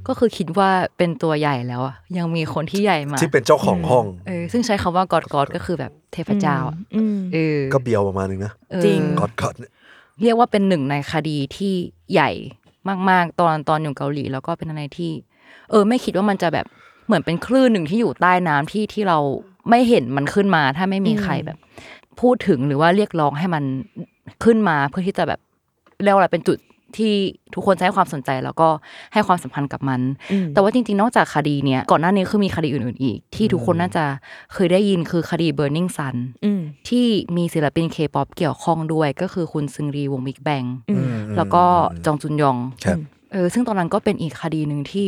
[0.07, 9.71] ก็คือคิดว่าเป็นตัวใหญ่แล้วอะยังมีคนที่ใหญ่มาที่เป็นเจ้าของห้องเออซึ่งใช้คำว่ากอดกอดก็คือแบบเทพเจ้าอะอืมเออก็เบียวประมาณนึงนะเออจริงกอดกอดเนี่ย
[10.21, 11.73] เรียกว่าเป็นหนึ่งในคดีที่
[12.13, 12.31] ใหญ่
[13.09, 15.11] มาก ๆ ตอนตอนอยู่เกาหลี แล้วก็เป็นอะไรที่
[15.69, 16.65] เออ ไม่คิดว่ามันจะแบบ
[17.05, 19.19] เหมือนเป็นคลื่นหนึ่งที่อยู่ใต้น้ำที่ที่เรา
[19.69, 21.57] ไม่เห็นมันขึ้นมา ถ้าไม่มีใครแบบ
[22.21, 23.63] พูดถึงหรือว่าเรียกร้องให้มัน
[24.43, 25.39] ขึ้นมาเพื่อที่จะแบบ
[26.03, 26.57] เรียกว่าอะไรเป็นจุด
[26.97, 27.13] ที่
[27.53, 28.69] ทุกคนจะให้ความสนใจแล้วก็
[29.13, 30.01] ให้ความสัมพันธ์กับมัน
[30.31, 34.05] อืมแต่ว่าจริงๆ นอกจากคดีเนี้ยก่อนหน้านี้คือมีคดีอื่นๆอีก ที่ทุกคนน่าจะ
[34.53, 37.05] เคยได้ยินคือคดี Burning Sun อืมที่
[37.37, 41.63] มีศิลปินเคป๊อปเกี่ยวข้องด้วยก็คือคุณซึงรีวงบิ๊กแบงอืมแล้วก็
[42.05, 42.99] จองจุนยองครับ
[43.31, 45.07] เออซึ่งตอนนั้นก็เป็นอีกคดีหนึ่งที่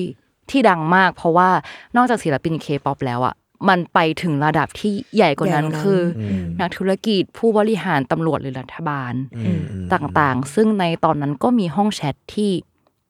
[0.51, 1.49] ที่ดังมาก เพราะว่า
[1.95, 3.35] นอกจากศิลปินเคป๊อปแล้วอะ
[3.69, 12.51] มันไปถึงระดับที่ใหญ่กว่านั้นใหญ่กว่านั้นคืออมนักธุรกิจผู้บริหารตำรวจหรือรัฐบาลอืมอืมต่างๆ ซึ่งในตอนนั้นก็มีห้องแชทที่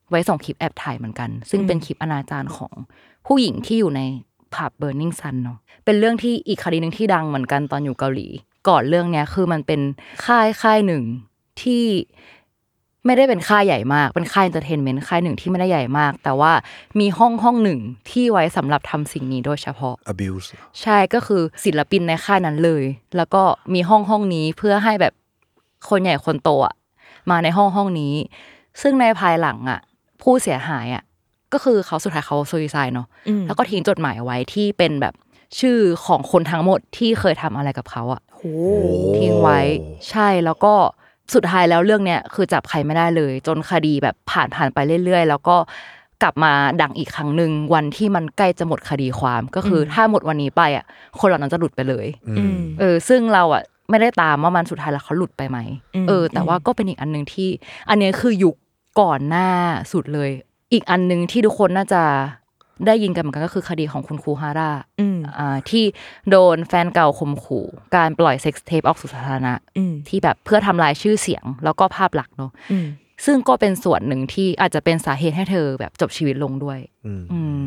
[0.09, 2.73] ไว้ส่งคลิปแอบถ่ายเหมือนกัน ซึ่งเป็นคลิปอนาจารของ
[3.27, 4.01] ผู้หญิงที่อยู่ใน
[4.53, 8.27] ผับ Burning Sun เนาะเป็นเรื่องที่อีกคดีหนึ่งที่ดังเหมือนกันตอนอยู่เกาหลี
[8.67, 9.81] ก่อนเรื่องเนี้ยคือมันเป็น
[10.25, 11.03] ค่ายค่ายหนึ่ง
[11.61, 11.83] ที่
[13.05, 16.51] ไม่ได้เป็นค่ายใหญ่มาก เป็นค่าย entertainment ค่ายหนึ่งที่ไม่ได้ใหญ่มาก แต่ว่า
[16.99, 20.47] มีห้องห้องหนึ่งที่ไว้สำหรับทำสิ่งนี้โดยเฉพาะ abuse
[20.81, 22.83] ใช่ก็คือศิลปินในค่ายนั้นเลย
[23.17, 25.13] แล้วก็มีห้องห้องนี้เพื่อให้แบบ
[25.89, 26.75] คนใหญ่คนโตอะ
[27.29, 28.13] มาในห้องห้องนี้
[28.81, 29.79] ซึ่งในภายหลังอะ
[30.21, 31.03] ผู้เสียหายอะ
[31.53, 35.13] ก็คือเขาสุดท้ายเขาซูซายเนาะอืมแล้วก็ทิ้งจดหมายเอาไว้ที่เป็นแบบ
[35.59, 38.41] ชื่อของคนทั้งหมดที่เคยทำอะไรกับเขาอะโห
[39.17, 39.59] ทิ้งไว้
[40.09, 40.73] ใช่แล้วก็
[41.33, 45.55] สุดท้ายแล้วเรื่องเนี้ยคือจับใครไม่ได้เลย จนคดีแบบผ่านผ่านไปเรื่อย ๆ แล้วก็
[46.23, 50.85] กลับมาดังอีกครั้งหนึ่งวันที่มันใกล้จะหมดคดีความก็คืออถ้าหมดวันนี้ไปอะ
[51.19, 55.57] คนเหล่านั้นจะหลุดไปเลยอืมเออ ซึ่งเราอะไม่ได้ตามว่ามันสุดท้ายแล้วเขาหลุดไปไหม
[55.95, 57.49] อืมเออ แต่ว่าก็เป็นอีกอันหนึ่งที่
[57.89, 58.55] อันเนี้ยคือยุค
[59.01, 59.47] ก่อนหน้า
[59.93, 60.29] สุดเลย
[60.73, 62.01] อีกอันหนึ่งที่ทุกคนน่าจะ
[62.87, 65.85] ได้ยินกันเหมือนกันก็คือคดีของคุณครูฮาร่าอืมอ่าที่
[66.29, 72.87] โดนแฟนเก่าข่มขู่ การปล่อยเซ็กซ์เทปออกสู่สาธารณะอืมที่แบบเพื่อทำลายชื่อเสียง แล้วก็ภาพลักษณ์เนาะอืม
[73.25, 77.59] ซึ่งก็เป็นส่วนหนึ่งที่อาจจะเป็นสาเหตุให้เธอแบบจบชีวิตลงด้วยอืมอืม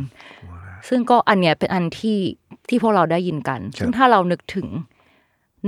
[0.88, 2.18] ซึ่งก็อันเนี้ยเป็นอันที่
[2.68, 4.68] ที่พวกเราได้ยินกัน ซึ่งถ้าเรานึกถึง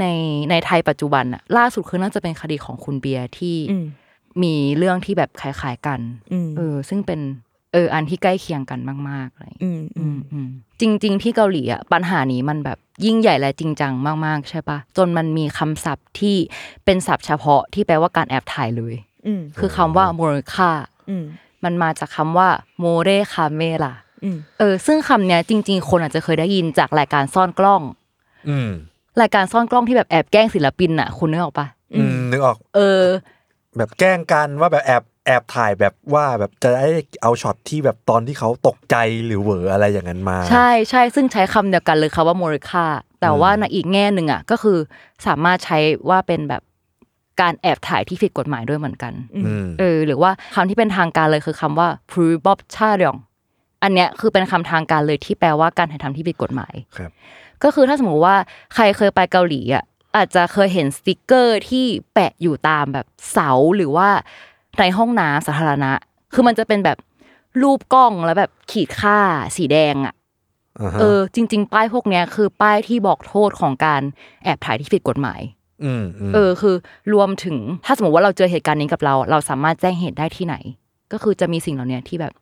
[0.01, 0.05] ใน
[0.51, 3.87] ในไทยปัจจุบันอะล่าสุดคือน่าจะเป็นคดีของคุณเบียร์ที่อืม
[4.43, 6.01] มีเรื่องที่แบบคล้ายๆกัน
[6.33, 7.21] อืมเออ ซึ่งเป็น
[7.73, 8.81] เอออันที่ใกล้เคียงกัน
[9.11, 10.49] มากๆอะไรอย่างเงี้ยอืมอือืมมอืม
[10.81, 13.93] จริง ๆ ที่เกาหลีอะปัญหานี้มันแบบยิ่งใหญ่และจริงจัง
[14.27, 16.37] มากๆใช่ปะจนมันมีคำศัพท์ที่
[16.85, 18.95] เป็นศัพท์เฉพาะที่แปลว่าการแอบถ่ายเลย
[19.27, 20.71] อืมคือคำว่า 몰카
[21.09, 21.25] อืม
[21.65, 27.83] มันมาจากคำว่า 몰래카메라 อืมเออ ซึ่งคำเนี้ยจริง ๆ คนอาจจะเคยได้ยินจากรายการซ่อนกล้อง
[28.49, 28.71] อืม
[29.21, 33.03] รายการซ่อนกล้องที่แบบแอบแกล้งศิลปินอะ คุณนึกออกปะอืมนึกออก เออ
[33.77, 36.91] แบบแกล้งกันว่าแบบแอบ แอบถ่ายแบบว่าแบบจะได้
[37.23, 42.85] เอาช็อตที่แบบตอนที่เขาตกใจหรือเหวออะไรอย่างนั้นมา ใช่ใช่ซึ่งใช้คำเดียวกันเลยค่ะว่า 몰카
[43.21, 44.79] แต่ว่าในอีกแง่หนึ่งอะก็คือ
[45.27, 46.63] สามารถใช้ว่าเป็นแบบ
[47.41, 53.17] การแอบถ่ายที่ผิดกฎหมายด้วยเหมือนกันอืมเออหรือว่าคำที่เป็นทางการเลยคือคำว่า p r u b o b c h a r y o n
[53.83, 57.11] อันเนี้ยคือเป็นคำทางการเลยที่แปลว่าการถ่ายทำที่ผิดกฎหมายครับ
[57.65, 58.37] ก็คือถ้าสมมติว่า
[58.75, 59.85] ใครเคยไปเกาหลีอะ
[60.17, 64.09] อาจจะเคยเห็นสติกเกอร์ที่แปะอยู่ตามแบบเสาหรือว่า
[64.79, 65.93] ในห้องน้ำสาธารณะ
[66.35, 66.99] คือมันจะเป็นแบบ
[67.63, 69.19] รูปกล้องแล้วแบบขีดค่า
[69.57, 70.15] สีแดงอะ
[70.81, 74.03] อ่าฮะเออ จริง ๆ ป้ายพวกเนี้ยคือป้ายที่บอกโทษของการ
[74.45, 75.41] แอบถ่ายที่ผิดกฎหมาย
[75.85, 76.75] อืมอืมเออคือ
[77.15, 80.57] รวมถึงถ้าสมมติว่าเราเจอเหตุการณ์นี้กับเรา เราสามารถแจ้งเหตุได้ที่ไหน
[81.13, 82.33] ก็คือจะมีสิ่งเหล่านี้ที่แบบ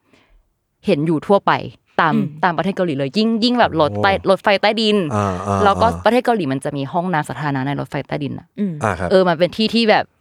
[0.87, 1.53] เห็นอยู่ทั่วไป
[2.01, 2.15] ตาม
[2.45, 10.18] ตามประเทศเกาหลีเลย ยิ่งยิ่งแบบรถใต้รถไฟใต้ดินอ่าอ่าแล้วก็อ่าประเทศเกาหลีมันจะมีห้องน้ำสาธารณะในรถไฟใต้ดินอะอืมอ่าครับเออมันเป็นที่ที่แบบมม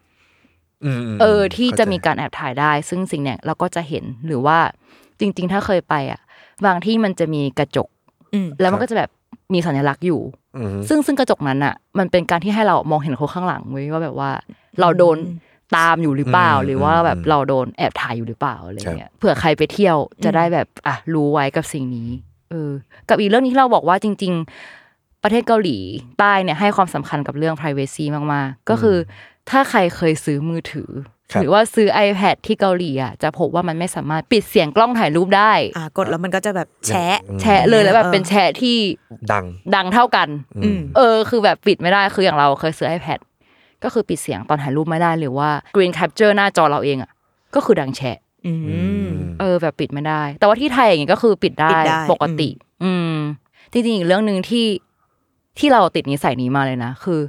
[1.21, 4.57] เออที่จะมีเข้าใจการแอบถ่ายได้ ซึ่งสิ่งเนี้ยเราก็จะเห็นหรือว่า
[5.19, 6.21] จริง ๆ ถ้าเคยไปอะ
[6.65, 7.87] บางที่มันจะมีกระจก
[8.33, 9.09] อืมแล้วมันก็จะแบบ
[9.53, 10.21] มีสัญลักษณ์อยู่
[10.57, 14.31] อืมซึ่งซึ่งกระจกนั้นอะ มันเป็นการที่ให้เรามองเห็นคนข้างหลังเว้ยว่าแบบว่า
[14.81, 15.17] เราโดน
[15.77, 22.09] ตามอยู่หรือเปล่า หรือว่าแบบเราโดนแอบถ่ายอยู่หรือเปล่าอะไรเงี้ยเผื่อใครไปเที่ยวจะได้แบบอะรู้ไว้กับสิ่งนี้
[22.51, 22.71] เออ
[23.09, 24.33] กับอีกเรื่องนี้ที่เราบอกว่าจริง
[24.79, 25.77] ๆ ประเทศเกาหลี
[26.19, 28.97] ใต้เนี่ยให้ความสำคัญกับเรื่อง p r i เวซีมากๆ ก็คือ
[29.49, 30.91] ถ้าใครเคยซื้อมือถือ
[31.31, 38.77] ครับหรือว่าซื้อ iPad ที่เกาหลีอะจะพบว่ามันไม่สามารถปิดเสียงกล้องถ่ายรูปได้อ่ากดแล้วมันก็จะแบบแชะแชะเลยแล้วแบบเป็นแชะที่
[39.31, 40.27] ดังดังเท่ากัน
[40.63, 43.19] อืมเออ คือแบบปิดไม่ได้คืออย่างเราเคยซื้อ iPad
[43.83, 47.11] ก็คือปิดเสียงตอนถ่ายรูปไม่ได้หรือว่า Green Capture หน้าจอเราเองอะ
[47.55, 48.53] ก็คือดังแชะอื
[49.05, 49.07] ม
[49.39, 52.49] เออแบบปิดไม่ได้ แต่ว่าที่ไทยอย่างงี้ก็คือปิดได้ปิดได้ปกติ
[52.83, 53.13] อืม
[53.71, 54.67] จริงๆอีกเรื่องหนึ่งที่
[55.59, 57.19] ที่เราติดนิสัยนี้มาเลยนะ คือ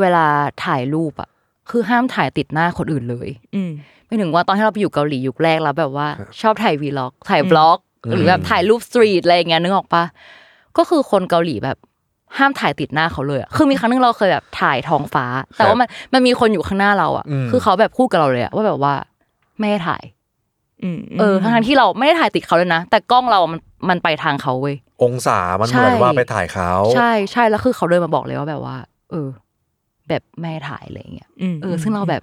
[0.00, 0.26] เวลา
[0.64, 1.28] ถ่ายรูปอะ
[1.70, 3.70] คือห้ามถ่ายติดหน้าคนอื่นเลย อืม
[4.06, 7.78] ไม่ถึงว่าตอนที่เราไปอยู่เกาหลียุคแรกแล้วแบบว่าครับชอบถ่ายวีล็อกถ่ายบล็อก
[8.12, 10.04] หรือแบบถ่ายรูปสตรีทอะไรอย่างเงี้ยนึกออกปะ
[10.76, 11.76] ก็คือคนเกาหลีแบบ
[12.38, 18.94] ห้ามถ่ายติดหน้าเขาเลยอะคือมีครั้งหนึงเราเคยแบบถ่ายท้องฟ้า แต่ว่ามันมันมีคนอยู่ข้างหน้าเราอะอืมคือเขาแบบพูดกับเราเลยอะว่าแบบว่า
[19.58, 20.02] ไม่ให้ถ่าย
[20.82, 28.76] อืมเออทั้งๆที่เราไม่ได้ถ่ายติดเขาเลยนะ แต่กล้องเรา มันมันไปทางเขาเว้ย องศา มันใช่เหมือนว่าไปถ่ายเขา ใช่ ใช่ แล้วคือเขาเดินมาบอกเลยว่าแบบว่า
[29.10, 29.28] เออ
[30.10, 32.22] แบบไม่ให้ถ่ายอะไรอย่างเงี้ยมเออ ซึ่งเราแบบ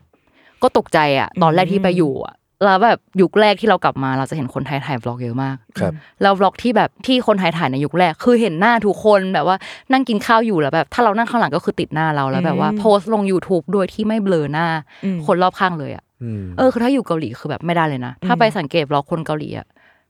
[0.63, 9.58] ก็ตกใจอะ ตอนแรกที่ไปอยู่อะแล้วแบบยุคแรกที่เรากลับมาเราจะเห็นคนไทยถ่ายบล็อกเยอะมากครับแล้วบล็อกที่แบบที่คนไทยถ่ายในยุคแรก คือเห็นหน้าทุกคนแบบว่า
[9.91, 14.67] นั่งกินข้าวอยู่แล้วแบบ ถ้าเรานั่งข้างหลังก็คือติดหน้าเราแล้วแบบว่าโพสต์ลง YouTube โดยที่ไม่เบลอหน้า
[15.26, 19.67] คนรอบข้างเลยอะอืมเออคือถ้าอยู่เกาหลีคือแบบไม่ได้เลยนะ ถ้าไปสังเกตบล็อกคนเกาหลีอะ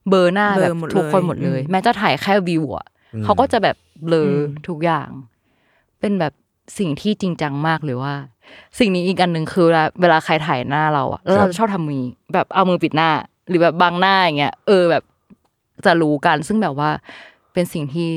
[0.09, 2.85] เบลอหน้าแบบทุกคนหมดเลย แม้จะถ่ายแค่วิวอะ
[3.23, 4.31] เขาก็จะแบบเบลอ
[4.67, 5.09] ทุกอย่าง
[5.99, 6.33] เป็นแบบ
[6.77, 8.13] สิ่งที่จริงจังมากเลยว่า
[8.79, 12.03] สิ่งนี้อีกอันหนึ่งคือเวลาเวลาใครถ่ายหน้าเราอะแล้วเราจะชอบทำมือ
[12.33, 13.09] แบบเอามือปิดหน้า
[13.49, 15.03] หรือแบบบังหน้าอย่างเงี้ยเออแบบ
[15.85, 16.89] จะรู้กันซึ่งแบบว่า
[17.53, 18.09] เป็นสิ่งที่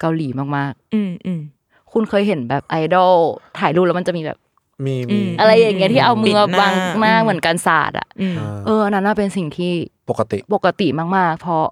[0.00, 3.14] เกาหลีมากอืมอืมๆคุณเคยเห็นแบบไอดอล
[3.58, 4.38] ถ่ายรูปแล้วมันจะมีแบบ
[4.86, 9.72] มีมีอะไรอย่างเงี้ยที่เอามือปิดหน้าบังหน้าอืมเหมือนกันศาสตร์อะอืมอ่าเอออันนั้นน่าเป็นสิ่งที่
[10.10, 11.64] ปกติปกติมากๆ เพราะ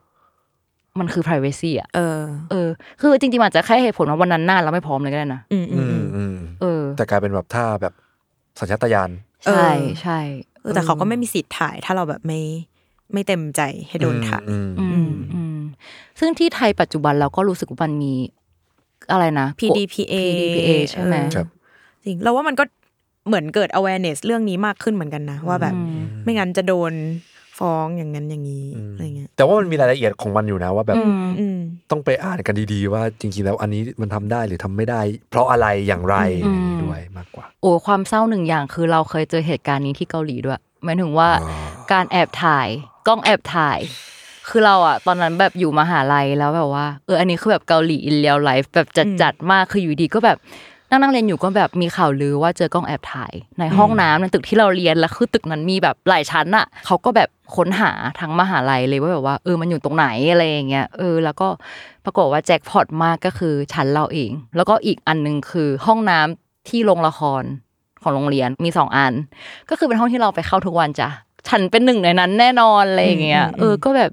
[0.98, 2.68] มันคือ privacy อะเออ เออ
[3.00, 7.94] คือจริงๆมันอาจจะแค่เหตุผลว่าวันนั้นหน้าเราไม่พร้อมเลยก็ได้นะอืมอือืมมอืมเออ แต่กลายเป็นแบบท่าแบบ
[8.58, 9.10] สัญชาตญาณ
[9.46, 9.70] เออใช่
[10.02, 10.18] ใช่
[10.62, 12.40] เออแต่เขาก็ไม่มีสิทธิ์ถ่ายถ้าเราแบบไม่
[13.12, 15.58] ไม่เต็มใจให้โดนถ่ายอืมอืมอืม
[16.18, 18.12] ซึ่งที่ไทยปัจจุบันเราก็รู้สึกว่ามันมี
[19.10, 21.46] อะไรนะ PDPA PDPA ใช่ไหมเออครับ
[22.04, 22.64] จริงเราว่ามันก็
[23.26, 25.74] เหมือนเกิด awareness เรื่องนี้มากขึ้นเหมือนกันนะ ว่าแบบ
[26.24, 26.92] ไม่งั้นจะโดน
[27.62, 31.58] ฟ้องอย่างนั้นอย่างนี้อะไรเงี้ยแต่ว่ามันมีรายละเอียดของมันอยู่นะว่าแบบอืมอืม
[31.90, 41.50] ต้องไปอ่านกันดีๆ ว่าจริงๆแล้วอันนี้มันทำได้หรือทำไม่ได้ เพราะอะไรอย่างไรอืมอย่างนี้ด้วยมากกว่า โอ้ความเศร้าหนึ่งอย่างคือเราเคยเจอเหตุการณ์นี้ที่เกาหลีด้วยหมายถึงว่าอ๋อ
[41.92, 42.68] การแอบถ่าย
[43.06, 43.78] กล้องแอบถ่าย
[44.48, 50.38] คือเราอะตอนนั้นแบบอยู่มหาลัยแล้วแบบว่าเอออันนี้คือแบบเกาหลีอินเลียลไลฟ์แบบจัดจัดๆมากคืออยู่ดีก็แบบ
[50.92, 61.48] นั่งนั่งเรียนอยู่ก็แบบมีข่าวลือว่าเจอกล้องแอบถ่าย ในห้องน้ำในตึกที่เราเรียนแล้วคือตึกนั้นมีแบบหลายชั้นอะเขาก็แบบค้นหาทั้งมหาลัยเลยว่าแบบว่าเออมันอยู่ตรงไหนอะไรอย่างเงี้ยเออแล้วก็
[62.04, 67.42] ปรากฏว่าแจ็คพอตมากก็คือชั้นเราเอง แล้วก็อีกอันหนึงคือห้องน้ำที่โรงละคร
[68.02, 69.12] ของโรงเรียนมีสองอัน
[69.70, 71.08] ก็คือเป็นห้องที่เราไปเข้าทุกวันจ้ะ
[71.48, 74.10] ฉันเป็นหนึ่งในนั้นแน่นอนอะไรอย่างเงี้ยอืมอืมเออก็แบบ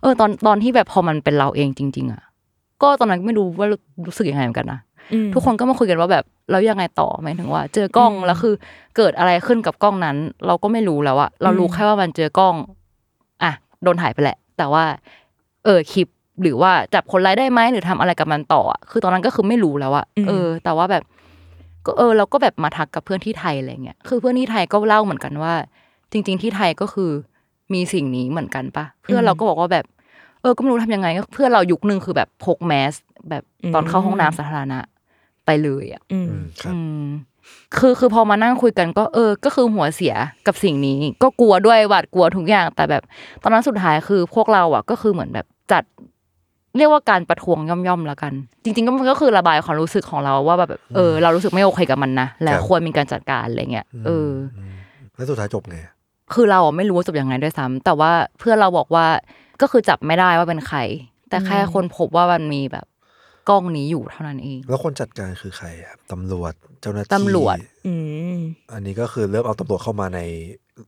[0.00, 2.22] เออ ตอนตอนที่แบบพอมันเป็นเราเองจริง ๆ อะ
[2.82, 3.66] ก็ตอนนั้นไม่รู้ว่า
[4.06, 4.85] รู้สึกยังไงเหมือนกันนะอืม
[5.34, 8.54] ทุกคนก็มาคุยกันว่าแบบแล้วยังไงต่อหมายถึงว่า เจอกล้องอืมแล้วคือ
[8.96, 10.16] เกิดอะไรขึ้นกับกล้องนั้น
[10.46, 12.54] เราก็ไม่รู้แล้วอะเรารู้อืมแค่ว่ามันเจอกล้อง
[13.42, 14.84] อะโดนถ่ายไปแหละ แต่ว่า
[15.64, 16.08] เออคลิป
[16.42, 21.02] หรือว่าจับคนร้ายได้ไหมหรือทำอะไรกับมันต่ออะคือตอนนั้นก็คือไม่รู้แล้วอะเออ แต่ว่าแบบ
[21.86, 25.54] ก็เออ เราก็แบบมาทักกับเพื่อนที่ไทยอะไรเงี้ยคือเพื่อนที่ไทยก็เล่าเหมือนกันว่า
[26.12, 27.10] จริง ๆ ที่ไทยก็คือ
[27.74, 29.84] มีสิ่งนี้เหมือนกันปะเพื่อนเราก็บอกว่าแบบ
[30.42, 32.94] เออก็ไม่รู้ทำยังไงก็เพื่อนเรายุคนึงคือแบบพกแมส
[33.30, 33.42] แบบ
[33.74, 34.80] ตอนเข้าห้องน้ำสาธารณะ
[35.46, 37.06] ไปเลยอะอืมอืมครับอืม
[37.78, 40.14] คือคือพอมานั่งคุยกันก็เออ ก็คือหัวเสีย
[40.46, 43.02] กับสิ่งนี้ ก็กลัวด้วยหวาดกลัวทุกอย่าง แต่แบบ
[43.42, 45.84] ตอนนั้นสุดท้ายคือพวกเราอะ ก็คือเหมือนแบบจัด
[46.76, 48.32] เรียกว่าการประท้วงย่อมๆแล้วกัน
[48.64, 54.74] จริง ๆ ก็มันก็คือระบายความรู้สึกของเราว่าแบบเออ เรารู้สึกไม่โอเคกับมันนะและครับควรมีการจัดการอะไรเงี้ยเอออม
[55.16, 55.76] แล้วสุดท้ายจบไง
[56.34, 59.06] คือเราอะไม่รู้ว่าจบยังไงด้วยซ้ำแต่ว่าเพื่อนเราบอกว่า
[59.60, 60.78] ก็คือจับไม่ได้ว่าเป็นใคร
[61.28, 62.86] แต่แค่คนพบว่ามันมีแบบ
[63.48, 67.56] กล้องนี้อยู่เท่านั้นเอง แล้วคนจัดการคือใครครับตำรวจเจ้าหน้าที่ตำรวจ
[67.86, 67.94] อื
[68.34, 68.36] ม
[68.72, 70.20] อันนี้ก็คือเริ่มเอาตำรวจเข้ามาใน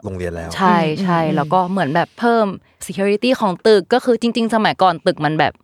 [0.05, 2.47] โรงเรียนแล้ว ใช่ใช่อืมแล้วก็เหมือนแบบเพิ่ม
[2.87, 5.55] security ของตึกก็คือจริง ๆ สมัยก่อนตึกมันแบบ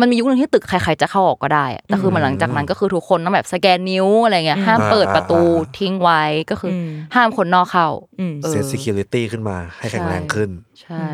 [0.00, 5.40] มันมียุคหนึงที่ตึกใครๆจะเข้าออกก็ได้อะแต่คือมันหลังจากนั้นก็คือทุกคนต้องแบบสแกนนิ้วอะไรเงี้ยห้ามเปิดประตู
[5.78, 7.88] ทิ้งไว้ก็คืออมห้ามคนนอกเข้า
[8.20, 10.50] อืมเออเซต security ขึ้นมาให้แข็งแรงขึ้น
[10.82, 11.06] ใช่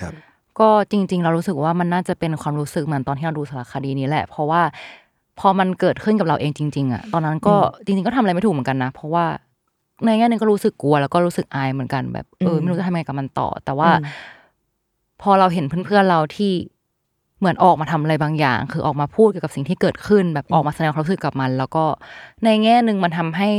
[0.00, 0.12] ครับ
[0.60, 4.62] ก็จริง ๆ เรารู้สึกว่ามันน่าจะเป็นความรู้สึกเหมือนตอนที่เราดูสารคดีนี้แหละ เพราะว่า
[5.38, 9.24] พอมันเกิดขึ้นกับเราเองจริง ๆอะตอนนั้นก็จริง ๆ ก็ทำอะไรไม่ถูกเหมือนกันนะ เพราะว่า
[10.04, 14.06] ในแง่หนึงก็รู้สึกกลัว แล้วก็รู้สึกอายเหมือนกันแบบเออไม่รู้จะทำยังไงกับมันต่อ แต่ว่าอืม
[15.22, 16.52] พอเราเห็นเพื่อนๆเราที่
[17.38, 21.84] เหมือนออกมาทำอะไรบางอย่าง คือออกมาพูดเกี่ยวกับสิ่งที่เกิดขึ้น แบบออกมาแสดงความรู้สึกกับมัน แล้วก็
[22.44, 23.50] ในแง่หนึ่งมันทำให้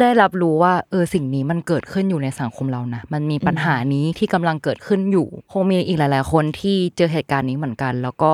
[0.00, 8.32] ได้รับรู้ว่าเออสิ่งนี้มันเกิดขึ้นอยู่ในสังคมเรานะมันมีปัญหานี้ที่กำลังเกิดขึ้นอยู่ คงมีอีกหลาย ๆ คนที่เจอเหตุการณ์นี้เหมือนกัน แล้วก็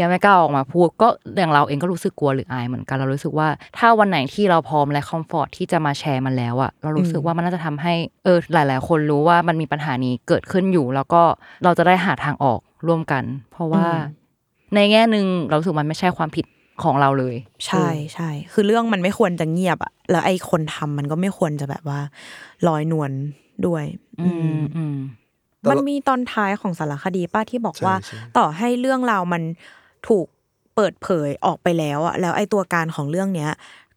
[0.00, 3.48] ยังไม่กล้าออกมาพูดก็อย่างเราเองก็รู้สึกกลัวหรืออายเหมือนกันเรารู้สึกว่า
[3.78, 7.94] ถ้าวันไหนที่เราพร้อมและคอมฟอร์ทที่จะมาแชร์มันแล้วอะเรารู้สึกว่ามันน่าจะทำให้
[8.24, 11.22] เออหลาย ๆ คนรู้ว่ามันมีปัญหานี้เกิดขึ้นอยู่ แล้วก็
[11.64, 13.86] เราจะได้หาทางออกร่วมกัน เพราะว่า
[14.74, 16.46] ในแง่หนึ่งเรารู้สึกมันไม่ใช่ความผิด
[16.84, 22.00] ของเราเลย ใช่ใช่ คือเรื่องมันไม่ควรจะเงียบอะแล้วไอ้คนทำมันก็ไม่ควรจะแบบว่า
[22.68, 23.10] ลอยนวล
[23.66, 23.84] ด้วย
[24.20, 24.96] อืมอืม
[25.60, 29.42] แต่มันเรามีตอนท้ายของสารคดีป้าที่บอกใช่ว่าใช่ต่อให้เรื่องราวมัน
[30.08, 30.26] ถูก
[30.74, 33.50] เปิดเผยออกไปแล้วอะแล้วไอ้ตัวการของเรื่องเนี้ย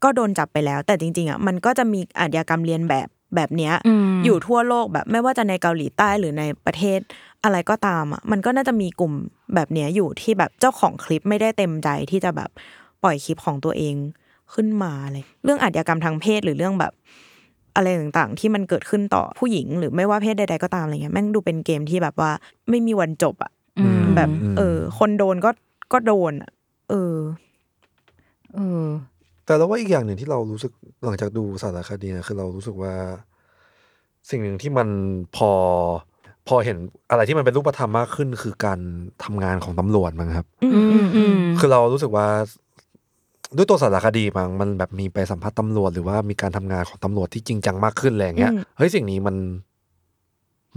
[0.04, 7.00] ก็โดนจับไปแล้ว แต่จริง ๆอะมันก็จะมีอาชญากรรมเรียนแบบแบบเนี้ยอืมอยู่ทั่วโลกแบบไม่ว่าจะในเกาหลีใต้หรือในประเทศ
[7.46, 9.14] อะไรก็ตามอะมันก็น่าจะมีกลุ่ม
[9.56, 12.50] แบบเนี้ยอยู่ที่แบบเจ้าของคลิปไม่ได้เต็มใจที่จะแบบ
[13.04, 13.96] ปล่อยคลิปของตัวเอง
[14.54, 16.94] ขึ้นมาอะไรเรื่องอาชญากรรมทางเพศหรือเรื่องแบบ
[17.76, 22.32] อะไรต่างๆ ที่มันเกิดขึ้นต่อผู้หญิง หรือไม่ว่าเพศใดๆก็ตามอะไรเงี้ยแม่งดูเป็นเกมที่แบบว่า
[22.70, 25.50] ไม่มีวันจบอะอืมแบบอืมเออ คนโดนก็
[25.94, 26.52] ก็โดนอะ
[26.90, 27.16] เออ
[28.54, 28.86] เออ
[29.46, 30.72] แต่เราว่าอีกอย่างหนึ่งที่เรารู้สึก
[31.06, 32.94] หลังจากดูสารคดีนะคือเรารู้สึกว่า
[34.30, 34.88] สิ่งหนึ่งที่มัน
[35.36, 35.52] พอ
[36.48, 36.78] พอเห็น
[37.12, 38.80] อะไรที่มันเป็นรูปธรรมมากขึ้น คือการ
[39.24, 40.70] ทำงานของตำรวจมั้งครับอื
[41.04, 42.28] มอืมคือเรารู้สึกว่า
[43.56, 49.36] ด้วยตัวสารคดีมั้งมันแบบมีไปสัมภาษณ์ตำรวจหรือว่ามีการทำงานของตำรวจที่จริงจังมากขึ้นอะไรอย่างเงี้ยอืมเฮ้ยสิ่งนี้มัน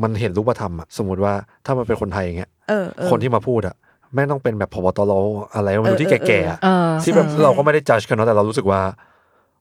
[0.03, 1.33] มันเห็นรูปธรรมอะสมมติว่า
[1.65, 3.75] ถ้ามันเป็นคนไทยอย่างเงี้ยเออเออคนที่มาพูดอะ
[4.15, 5.13] แม่งต้องเป็นแบบพบตร
[5.55, 8.81] อะไรไม่รู้ที่เออเออแก่ๆอะเออที่แบบใช่เราก็ไม่ได้จัดกันเนาะแต่เรารู้สึกว่า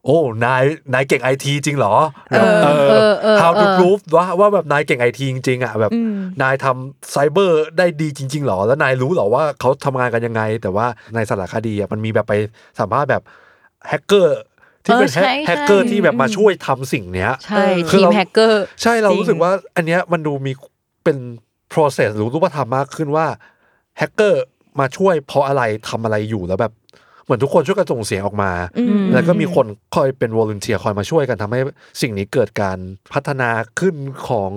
[0.08, 1.96] โอ้นายนายเก่งไอทีจริงเหรอ
[2.32, 12.34] เออเอเอออเออ how to เออ prove ว่าว่าแบบนายเก่งไอทีจริงๆอะแบบอืมนายทำไซเบอร์ได้ดีจริงๆเหรอ แล้วนายรู้เหรอว่าเขาทำงานกันยังไง แต่ว่าในสารคดีอะมันมีแบบไป
[12.80, 13.22] สัมภาษณ์แบบ
[13.88, 14.40] แฮกเกอร์
[14.84, 20.52] ที่เป็นเออใช่แฮกเกอร์ใช่ที่แบบมาช่วยทำสิ่งเนี้ยใช่คือทีมเราแฮกเกอร์ใช่เราจริงรู้สึกว่าอันเนี้ยมันดูมี
[21.04, 21.18] เป็น
[21.74, 23.28] process หรือรูปธรรมมากขึ้นว่า
[23.98, 24.44] แฮกเกอร์
[24.80, 26.74] มาช่วยเพราะอะไรทำอะไรอยู่แล้วแบบ
[27.28, 31.60] เหมือนทุกคนช่วยกันส่งเสียงออกมาอืมแล้วก็มีคนคอยเป็นวอล u n เทียคอยมาช่วยกันทำให้
[32.02, 32.78] สิ่งนี้เกิดการ
[33.14, 33.96] พัฒนาขึ้น
[34.28, 34.52] ของ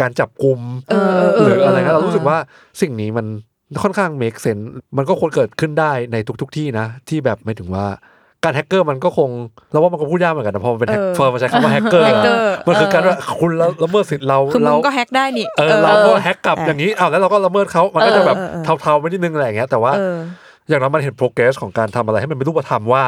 [0.00, 0.58] การจับกลุ่ม
[0.90, 2.36] เออเออเออหรืออะไรเออนะเรารู้สึกว่า
[2.80, 3.26] สิ่งนี้มัน
[3.82, 4.64] ค่อนข้าง make sense
[4.96, 7.86] มันก็ควรเกิดขึ้นได้ในทุกๆที่นะ ที่แบบไม่ถึงว่า
[8.44, 9.30] การแฮกเกอร์มันก็คง
[9.70, 23.04] เราว่ามันก็พูดยากเหมือนกันนะพอมันเป็นแฮกเออพอมันใช้คำว่าแฮกเกอร์แฮกเกอร์มันคือเออการว่าคุณละละเมิดสิทธิ์เราคือมึเรางก็แฮ็กได้นี่เออเราก็แฮกกลับเออออย่างนี้อ้าวแล้วเราก็ละเมิดเขามันก็จะแบบเออเออเออเทาๆไปนิดนึงอะไรอย่างเงี้ยแต่ว่าเอออย่างนั้นมันเห็น progress ของการทำอะไรให้มันเป็นรูปธรรมว่า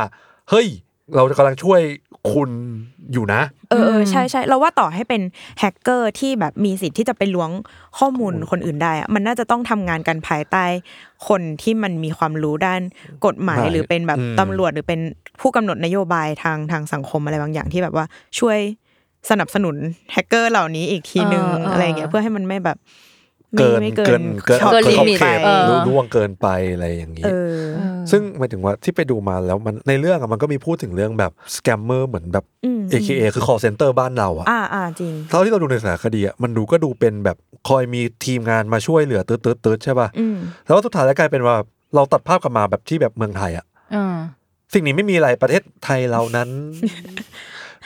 [0.50, 0.66] เฮ้ย
[1.14, 1.80] เรากำลังช่วย
[2.32, 2.50] คุณ
[3.12, 3.40] อยู่นะ
[3.70, 5.22] เออเออใช่ใช่เราว่าต่อให้เป็น
[5.58, 7.50] แฮกเกอร์ที่แบบมีสิทธิ์ที่จะไปล้วง
[7.98, 10.64] ข้อมูลคนอื่นได้อะมันน่าจะต้องทำงานกันภายใต้
[11.28, 12.80] คนที่มันมีความรู้ด้าน
[13.26, 15.00] กฎหมายใช่หรือเป็นแบบอืมตำรวจหรือเป็น
[15.40, 18.06] ผู้กำหนดนโยบายทางทางสังคมอะไรบางอย่างที่แบบว่า
[18.38, 18.58] ช่วย
[19.30, 19.76] สนับสนุน
[20.12, 23.07] แฮกเกอร์เหล่านี้อีกทีนึงเออเออออะไรเงี้ยเพื่อให้มันไม่แบบไม่
[23.58, 27.30] เกินไม่เกินเกินขอบเกินขอบ limit เขตเออรู้ล่วงเกินไปอะไรอย่างนี้เอ
[27.60, 27.62] อ
[28.10, 37.36] ซึ่งหมายถึงว่าที่ไปดูมาแล้วมันในเรื่องอะมันก็มีพูดถึงเรื่องแบบสแกมเมอร์เหมือนแบบอืม AKA คือ call center บ้านเราอะอ่าอ่าจริงเท่าที่เราดูในสารคดีอะมันดูก็ดูเป็นแบบ
[37.68, 41.56] คอยมีทีมงานมาช่วยเหลือ third third third ใช่ป่ะอืมแล้วสุดท้ายแล้วกลายเป็นว่า
[41.94, 44.14] เราตัดภาพกลับมาแบบที่แบบเมืองไทยอะอืม
[44.74, 46.48] สิ่งนี้ไม่มีอะไรประเทศไทยเรานั้น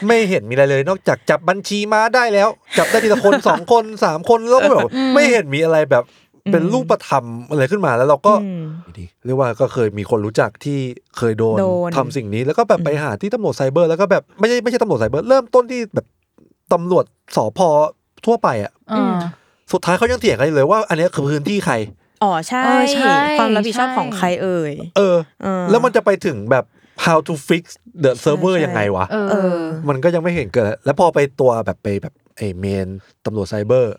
[0.07, 6.05] ไม่เห็นมีอะไรเลยนอกจากจับบัญชีมาได้แล้ว จับได้ทีละคนสองคนสามคนแล้วก็แบบไม่เห็นมีอะไรแบบ
[6.53, 8.65] เป็นรูปธรรมอะไรขึ้นมาแล้วเราก็อืม
[8.99, 10.79] ดีเรียกว่าก็เคยมีคนรู้จักที่
[11.17, 16.07] เคยโดนโดนทำสิ่งนี้แล้วก็แบบไปหาที่ตำรวจไซเบอร์ แล้วก็แบบไม่ใช่ไม่ใช่ตำรวจไซเบอร์เริ่มต้นที่แบบ
[16.73, 17.05] ตำรวจ
[17.37, 17.61] สพ
[18.27, 19.13] ทั่วไปอะอืม
[19.73, 21.75] สุดท้ายเขายังเถียงกันอยู่เลยว่า อันเนี้ยคือพื้นที่ใคร
[22.23, 26.65] อ๋อใช่เออใช่ความรับผิดชอบใช่ของใครเอ่ยเออเออ แล้วมันจะไปถึงแบบ
[27.07, 27.63] how to fix
[28.05, 32.89] the server ใช่ยังไงวะเอเอออมันก็ยังไม่เห็นเกิด แล้วพอไปตัวแบบไปแบบไอ้เมน
[33.25, 33.95] ตำรวจไซเบอร์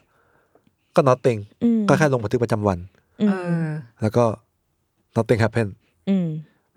[0.96, 2.80] ก็ nothing อืมก็แค่ลงบันทึกประจำวัน
[3.22, 3.68] อืเอมอ
[4.02, 4.26] แล้วก็
[5.16, 5.68] nothing happen
[6.10, 6.28] อืม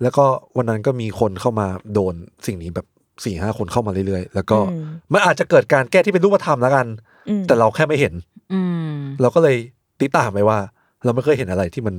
[0.02, 0.24] แล้วก็
[0.56, 2.14] วันนั้นก็มีคนเข้ามาโดน
[2.46, 2.86] สิ่งนี้แบบ
[3.24, 6.86] สี่ห้าคนเข้ามาเรื่อยๆ แล้วก็อืมมันอาจจะเกิดการแก้ที่เป็นรูปธรรมแล้วกัน
[7.28, 8.14] อืมแต่เราแค่ไม่เห็น
[8.52, 9.56] อืมเราก็เลย
[10.00, 10.58] ติตามไปว่า
[11.04, 11.94] เราไม่เคยเห็นอะไรที่มัน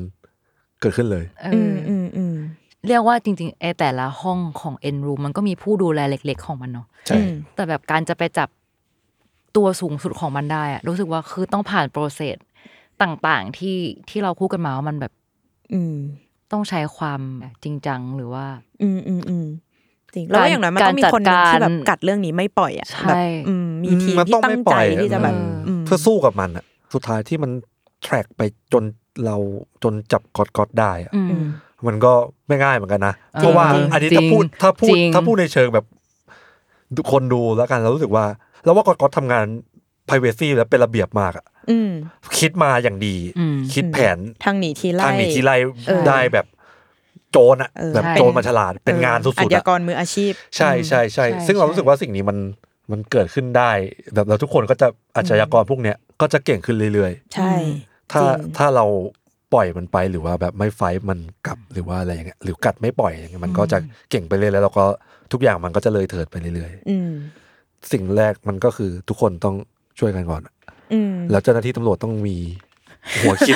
[0.82, 2.27] เกิดขึ้นเลยเออือมออืมอืม
[2.88, 8.50] เรียกว่าจริงๆไอแต่ละห้องของ N room มันก็มีผู้ดูแลเล็ก ๆ ของมันเนาะใช่อืมแต่แบบการจะไปจับ
[9.56, 12.38] ตัวสูงสุดของมันได้อะรู้สึกว่าคือต้องผ่านโปรเซส
[13.02, 13.78] ต่างๆที่
[14.10, 15.12] ที่เราคู่กันมาว่ามันแบบ
[15.74, 15.96] อืม
[16.52, 17.22] ต้องใช้ความ
[17.64, 18.46] จริงจังหรือว่า
[18.82, 19.48] อืมอืมอืม
[20.14, 27.52] จริงแล้วอย่างน้อยมันต้องมีคนหนึ่งที่แบบกัดเรื่องนี้ไม่ปล่อยอะใช่แบบอืมมีทีมมันที่ต้องตั้ไม่งปใจล่อยที่จะแบบอืมอืมเพื่อสู้กับมันอะสุดท้ายที่มัน
[28.06, 28.42] track ไป
[28.74, 28.84] จน
[29.26, 29.38] เรา
[29.84, 31.22] จนจับกอดกอดได้อะอื
[31.80, 32.14] มอืมมันก็
[32.48, 35.86] ไม่ง่ายเหมือนกันนะเออเพราะว่าจริงอันนี้จริถ้างพูดถ้าพูดจริงถ้าพูดในเชิงแบบ
[37.12, 38.26] คนดูแล้วกันเรารู้สึกว่า
[38.64, 39.46] แล้วว่ากอดกอดทำงาน
[40.08, 41.92] privacy แล้วเป็นระเบียบมากอะอืม
[42.40, 45.56] คิดมาอย่างดีอืมคิดแผนทางหนีทีไล่ทางหนีทีไล่
[45.88, 46.46] เออได้แบบ
[47.32, 52.38] โจรอะเออแบบใช่โจรมาฉลาดเป็นงานสุอาดชๆญาอะกรมืออาชีพ ใช่ใช่ใช่ใช่ซึ่งเราใช่รู้สึกว่าสิ่งนี้มัน
[52.92, 53.72] มันเกิดขึ้นได้
[54.16, 58.86] แบบเราทุกคนก็จะอาชญากรพวกเนี้ยก็จะเก่งขึ้นเรื่อยใช่ๆถ้าจริงถ้าเรา
[59.54, 63.78] ปล่อยมันไปหรือว่าแบบไม่ไฟท์มันกลับหรือว่าอะไรอย่างเงี้ยหรือกัดไม่ปล่อยอย่างเงี้ยมันก็จะ
[64.10, 64.86] เก่งไปเรื่อยแล้วเราก็
[65.32, 69.56] ทุกอย่างมันก็จะเลยเถิดไปเรื่อยอืมๆสิ่งแรกมันก็คือทุกคนต้อง
[70.00, 70.42] ช่วยกันก่อน
[70.94, 72.38] อืมแล้วเจ้าหน้าที่ตำรวจต้องมี
[73.22, 73.56] หัวคิด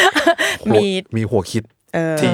[0.64, 1.64] หัวมีมีหัวคิด
[1.96, 2.32] เออที่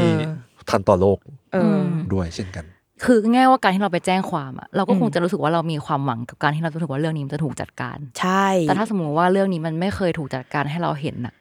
[0.70, 1.18] ทันต่อโลก
[1.54, 1.80] เออ
[2.14, 2.66] ด้วยเช่นกัน
[3.06, 11.34] คือง่ายว่าการที่เราไปแจ้งความอะเราก็คงอืมจะรู้สึกว่าเรามีความหวังกับการที่เรารู้สึกว่าเรื่องนี้มันจะถูกจัดการ ใช่ แต่ถ้าสมมติว่าเรื่องนี้มันไม่เคยถูกจัดการให้เราเห็นน่ะ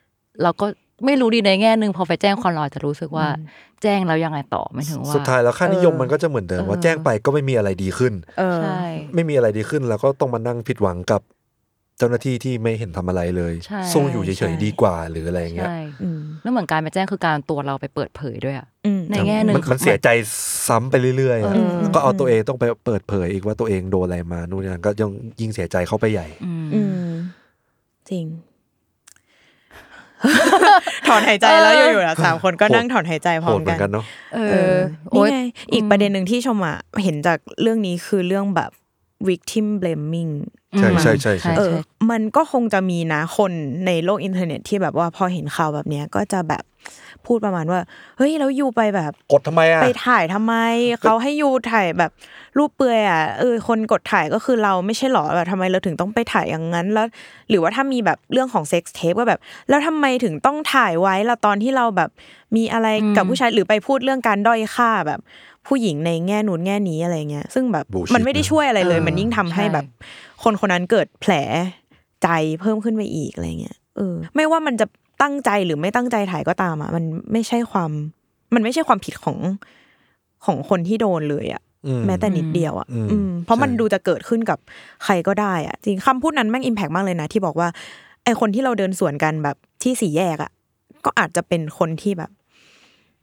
[0.42, 0.66] เราก็
[1.04, 3.26] ไม่รู้ดีในแง่หนึ่งพอไปแจ้งความเราอาจจะรู้สึกว่า
[3.82, 8.80] แจ้งแล้วยังไงต่อไม่ถึงว่า สุดท้ายแล้วค่านิยมเออมันก็จะเหมือนเดิมว่าเออแจ้งไปก็ไม่มีอะไรดีขึ้นเออใช่
[9.14, 11.22] ไม่มีอะไรดีขึ้น แล้วก็ต้องมานั่งผิดหวังกับ
[11.98, 20.08] เจ้าหน้าที่ที่ไม่เห็นทำอะไรเลยใช่สู้อยู่เฉใช่ยๆดีกว่าหรืออะไรอย่างเงี้ยใช่อืมแล้วเหมือนการไปแจ้งคือการตัวเราไปเปิดเผยด้วยอะอืมในแง่หนึ่งมันมันเสียใจ
[20.68, 27.10] ซ้ำไปเรื่อยๆอะเออแล้วก็เอาตัวเองต้องไปเปิดเผยอีกว่าตัวเองโดนอะไรมานู่นนี่นั่นก็ยังยิ่งเสียใจเข้าไปใหญ่อืมอืม
[28.10, 28.24] จริง
[31.08, 34.78] ถอนหายใจแล้วอยู่ๆนะสามคนก็นั่งถอนหายใจพโหร้อดมเหมืกัอนนกันเนาะเอเอออ
[35.10, 35.38] โอ๊นี่ยไง
[35.72, 38.70] อีกประเด็นหนึ่งที่ชมอะเห็นจากเรื่องนี้คือเรื่องแบบ
[39.28, 40.32] victim blaming
[40.78, 41.74] ใช่อืมใช่ใช่ใช่เออ
[42.10, 43.52] มันก็คงจะมีนะคน
[43.86, 46.64] ในโลกอินเทอร์เน็ตที่แบบว่าพอเห็นข่าวแบบเนี้ยก็จะแบบ
[47.26, 47.80] พูดประมาณว่า
[48.18, 50.54] เฮ้ยแล้ว you ไปแบบ กดทำไมอะไปถ่ายทำไม
[51.00, 52.10] เขาให้ you ถ่ายแบบ
[52.58, 57.06] รูปเปลือยอะเออคนกดถ่ายก็คือเราไม่ใช่หรอแบบทำไมเราถึงต้องไปถ่ายอย่างนั้นแล้ว
[57.50, 62.10] หรือว่าถ้ามีแบบเรื่องของ sex tape ก็แบบ แล้วทำไมถึงต้องถ่ายไว้ละตอนที่เราแบบ
[62.56, 65.20] มีอะไรกับผู้ชายหรือไปพูดเรื่องการด้อยค่าแบบ
[65.66, 69.86] ผู้หญิงในแง่นู้นแง่นี้อะไรเงี้ยซึ่งแบบ Bullshit มันไม่ได้ช่วยอะไรเลยเออมันยิ่งทำให้ใช่แบบ
[70.42, 71.32] คนคนนั้นเกิดแผล
[72.22, 72.28] ใจ
[72.60, 74.86] เพิ่มขึ้นไปอีกอะไรเงี้ยเออ ไม่ว่ามันจะ
[75.22, 77.90] ตั้งใจหรือไม่ตั้งใจถ่ายก็ตามอะมันไม่ใช่ความ
[78.54, 79.38] มันไม่ใช่ความผิดของ
[80.44, 81.65] ของคนที่โดนเลยอะอืม
[82.06, 84.58] แม้แต่นิดเดียวอะอืมอืมเพราะมันใช่ดูจะเกิดขึ้นกับ
[85.04, 87.68] ใครก็ได้อะจริงคำพูดนั้นแม่งอิมแพกมากเลยนะ ที่บอกว่า
[88.24, 90.50] ไอคนที่เราเดินสวนกันแบบที่สี่แยกอะ
[91.04, 92.30] ก็อาจจะเป็นคนที่แบบ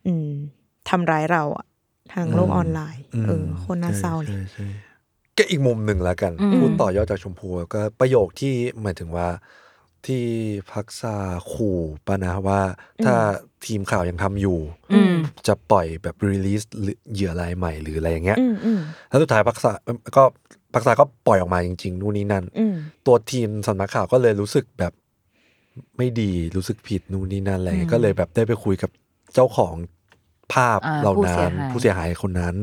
[0.06, 0.30] อืม
[0.90, 1.66] ทำร้ายเราอะ
[2.14, 4.68] ทางโลกออนไลน์เออ คนน่าเศร้าเลยใช่ใช่
[5.38, 9.28] ก็อีกมุมหนึ่งแล้วกันอืมพูดต่อยอดจากชมพูก็ประโยคที่หมายถึงว่า
[10.08, 10.26] ที่
[10.74, 11.16] พักษา
[11.52, 12.62] ขู่ปะนะว่า
[13.06, 13.16] ถ้า
[13.66, 14.60] ทีมข่าวยังทำอยู่
[14.94, 15.16] อืม
[15.48, 16.64] จะปล่อยแบบรีลิส
[17.14, 18.80] เหยื่อรายใหม่หรืออะไรอย่างเงี้ยอืมอืม
[19.10, 19.72] แล้วสุดท้ายพักษา
[20.16, 20.24] ก็
[20.74, 22.76] พักษาก็ปล่อยออกมาจริง ๆ นู่นนี่นั่นอืม
[23.08, 24.94] ตัวทีมสำนักข่าวก็เลยรู้สึกแบบ
[25.98, 28.92] ไม่ดีรู้สึกผิดนู่นนี่นั่นอะไรเงี้ยก็เลยแบบได้ไปคุยกับ
[29.34, 29.74] เจ้าของ
[30.54, 32.56] ภาพอ่าเหล่าผู้นั้เสียนหายผู้เสียหายคนนั้น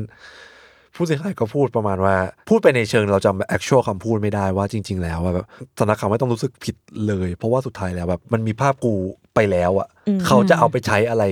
[0.95, 2.15] ผู้เสียหายก็พูดประมาณว่า
[2.49, 5.45] พูดไปในเชิงเราจำ actual คำพูดไม่ได้ว่าจริง ๆ แล้วว่าแบบ
[5.79, 6.75] สำนักข่าวไม่ต้องรู้สึกผิด
[7.07, 8.93] เลย เพราะว่าสุดท้ายแล้วแบบมันมีภาพกู
[9.35, 9.87] ไปแล้วอะ
[10.25, 11.23] เขาจะเอาไปใช้อะไร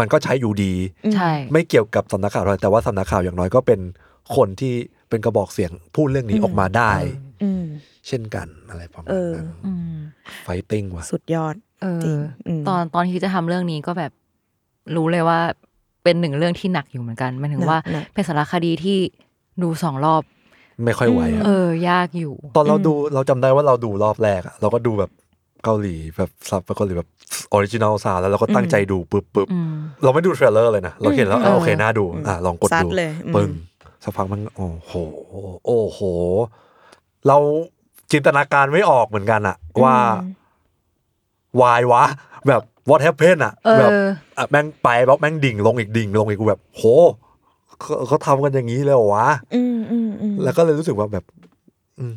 [0.00, 0.74] มันก็ใช้อยู่ดี
[1.14, 3.80] ใช่ไม่เกี่ยวกับสำนักข่าวเลยแต่ว่าสำนักข่าวอย่างน้อยก็เป็น
[4.36, 4.74] คนที่
[5.08, 6.92] เป็นกระบอกเสียงพูดเรื่องนี้ออกมาได้
[7.42, 7.64] อืม
[8.08, 9.96] เช่นกันอะไรประมาเอณอนั้นอืม
[10.44, 12.16] ไฟติ้งว่ะสุดยอดเออจริง
[12.46, 14.12] อืมตอนตอนที่จะทำเรื่องนี้ก็แบบ
[14.96, 15.40] รู้เลยว่า
[16.08, 18.98] เป็นหนึ่งเรื่องที่หนักอยู่เหมือนกันหมายถึงว่าหนักเป็นสารคดีที่
[19.62, 20.22] ดูสองรอบ
[20.84, 25.10] ไม่ค่อยไหวอะเออ ยากอยู่ ตอนเราดูเราจำได้ว่าเราดูรอบแรกอะเราก็ดูแบบ
[25.64, 27.08] เกาหลีแบบซับเกาหลีแบบ
[27.52, 33.50] original sound แล้วเราก็ตั้งใจดูปุ๊บปุ๊บอืมเราไม่ดู trailer เลยนะ เราเห็นแล้วอืมอะโอเคเออน่าดูอะลองกดซัดดูเลยอืมปึ้ง
[34.02, 34.92] สักพักมันโอ้โห
[35.66, 36.00] โอ้โห
[37.26, 37.36] เรา
[38.12, 39.96] จินตนาการไม่ออกเหมือนกันอะว่า
[41.62, 42.02] วายวะ
[42.46, 43.90] แบบ what happened อะเออแบบ
[44.38, 46.82] อะแม่งไปแบบแม่งดิ่งลงอีกดิ่งลงอีกกูแบบโห
[47.80, 51.24] เขาเขาทำกันอย่างนี้เลยเหรอวะอืมอืมอืมแล้วก็เลยรู้สึกว่าแบบ
[51.98, 52.14] อืม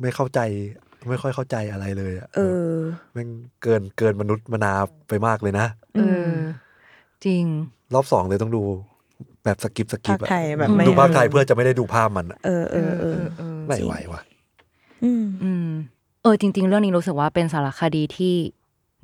[0.00, 0.40] ไม่เข้าใจ
[1.10, 2.40] ไม่ค่อยเข้าใจอะไรเลยอะเอ
[2.72, 2.76] อ
[3.12, 3.28] แม่ง
[3.62, 4.72] เกินเกินมนุษย์มนา
[5.08, 6.32] ไปมากเลยนะเออ
[7.24, 7.44] จริง
[7.94, 8.62] รอบสองเลยต้องดู
[9.44, 13.18] แบบสกิปสกิปภาคไทยแบบไม่ดูภาคไทยเพื่อจะไม่ได้ดูภาพมันอะเออเออเออ
[13.66, 14.20] ไม่ไหวว่ะ
[15.04, 15.68] อืมอืม
[16.22, 18.34] เออจริง ๆ เรื่องนี้รู้สึกว่าเป็นสารคดีที่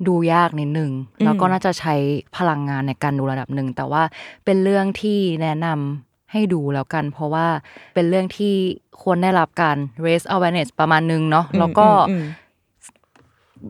[0.07, 1.95] ดูยากนิดนึงอืมแล้วก็น่าจะใช้
[2.37, 4.03] พลังงานในการดูระดับหนึ่งแต่ว่า
[4.45, 7.47] เป็นเรื่องที่แนะนำให้ดูแล้วกัน เพราะว่า
[7.93, 8.53] เป็นเรื่องที่
[9.01, 12.25] ควรได้รับการ raise awareness ประมาณนึงเนาะแล้วก็อืม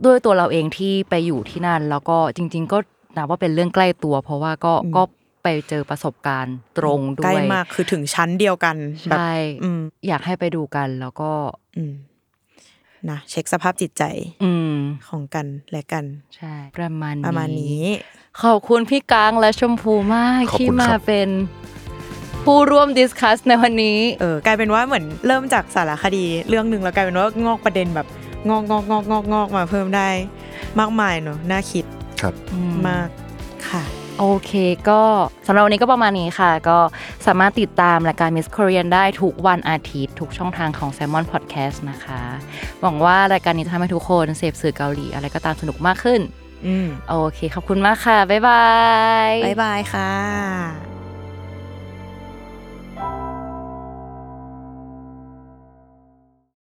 [0.06, 2.78] ด้วยตัวเราเองที่ไปอยู่ที่นั่น แล้วก็จริง ๆ ก็
[3.18, 5.04] นับว่าเป็นเรื่องใกล้ตัว เพราะว่าก็ก็
[5.44, 8.76] ไปเจอประสบการณ์ตรงด้ใกวล้ยมากคือถึงชั้นเดียวกัน
[9.10, 9.32] แบบใช่
[9.64, 11.32] อืมอยากให้ไปดูกันแล้วก็
[11.78, 11.94] อืม
[13.12, 14.04] นะเช็คสภาพจิตใจ
[14.44, 14.76] อืม
[15.08, 17.86] ของกันและกัน ใช่ ประมาณประมาณนี้
[18.44, 21.30] ขอบคุณพี่กางและชมพูมากขอบที่คุณมาครับเป็น
[22.46, 28.08] ผู้ร่วม discuss ในวันนี้ เออกลายเป็นว่าเหมือนเริ่มจากสารคดีเรื่องหนึ่งแล้วกลายเป็นว่างอกประเด็นแบบ
[28.50, 30.10] งอกงอกงอกงอกงอกมาเพิ่มได้
[30.80, 31.86] มากมายเนอะน่าคิด
[32.22, 32.34] ครับ
[32.88, 33.10] มาก
[33.70, 33.84] ค่ะ
[34.20, 34.52] โอเค
[34.90, 35.02] ก็
[35.48, 36.78] สำหรับวันนี้ก็ประมาณนี้ค่ะ ก็
[37.28, 42.22] สามารถติดตามรายการ Miss Korean ได้ทุกวันอาทิตย์ ทุกช่องทางของ Salmon Podcast นะคะ
[42.82, 46.22] หวังว่ารายการนี้จะทำให้ทุกคนเสพสื่อเกาหลี อะไรก็ตามสนุกมากขึ้น
[46.66, 48.66] อืมโอเค ขอบคุณมากค่ะ บ๊ายบา
[49.30, 50.89] ยบายบายค่ะ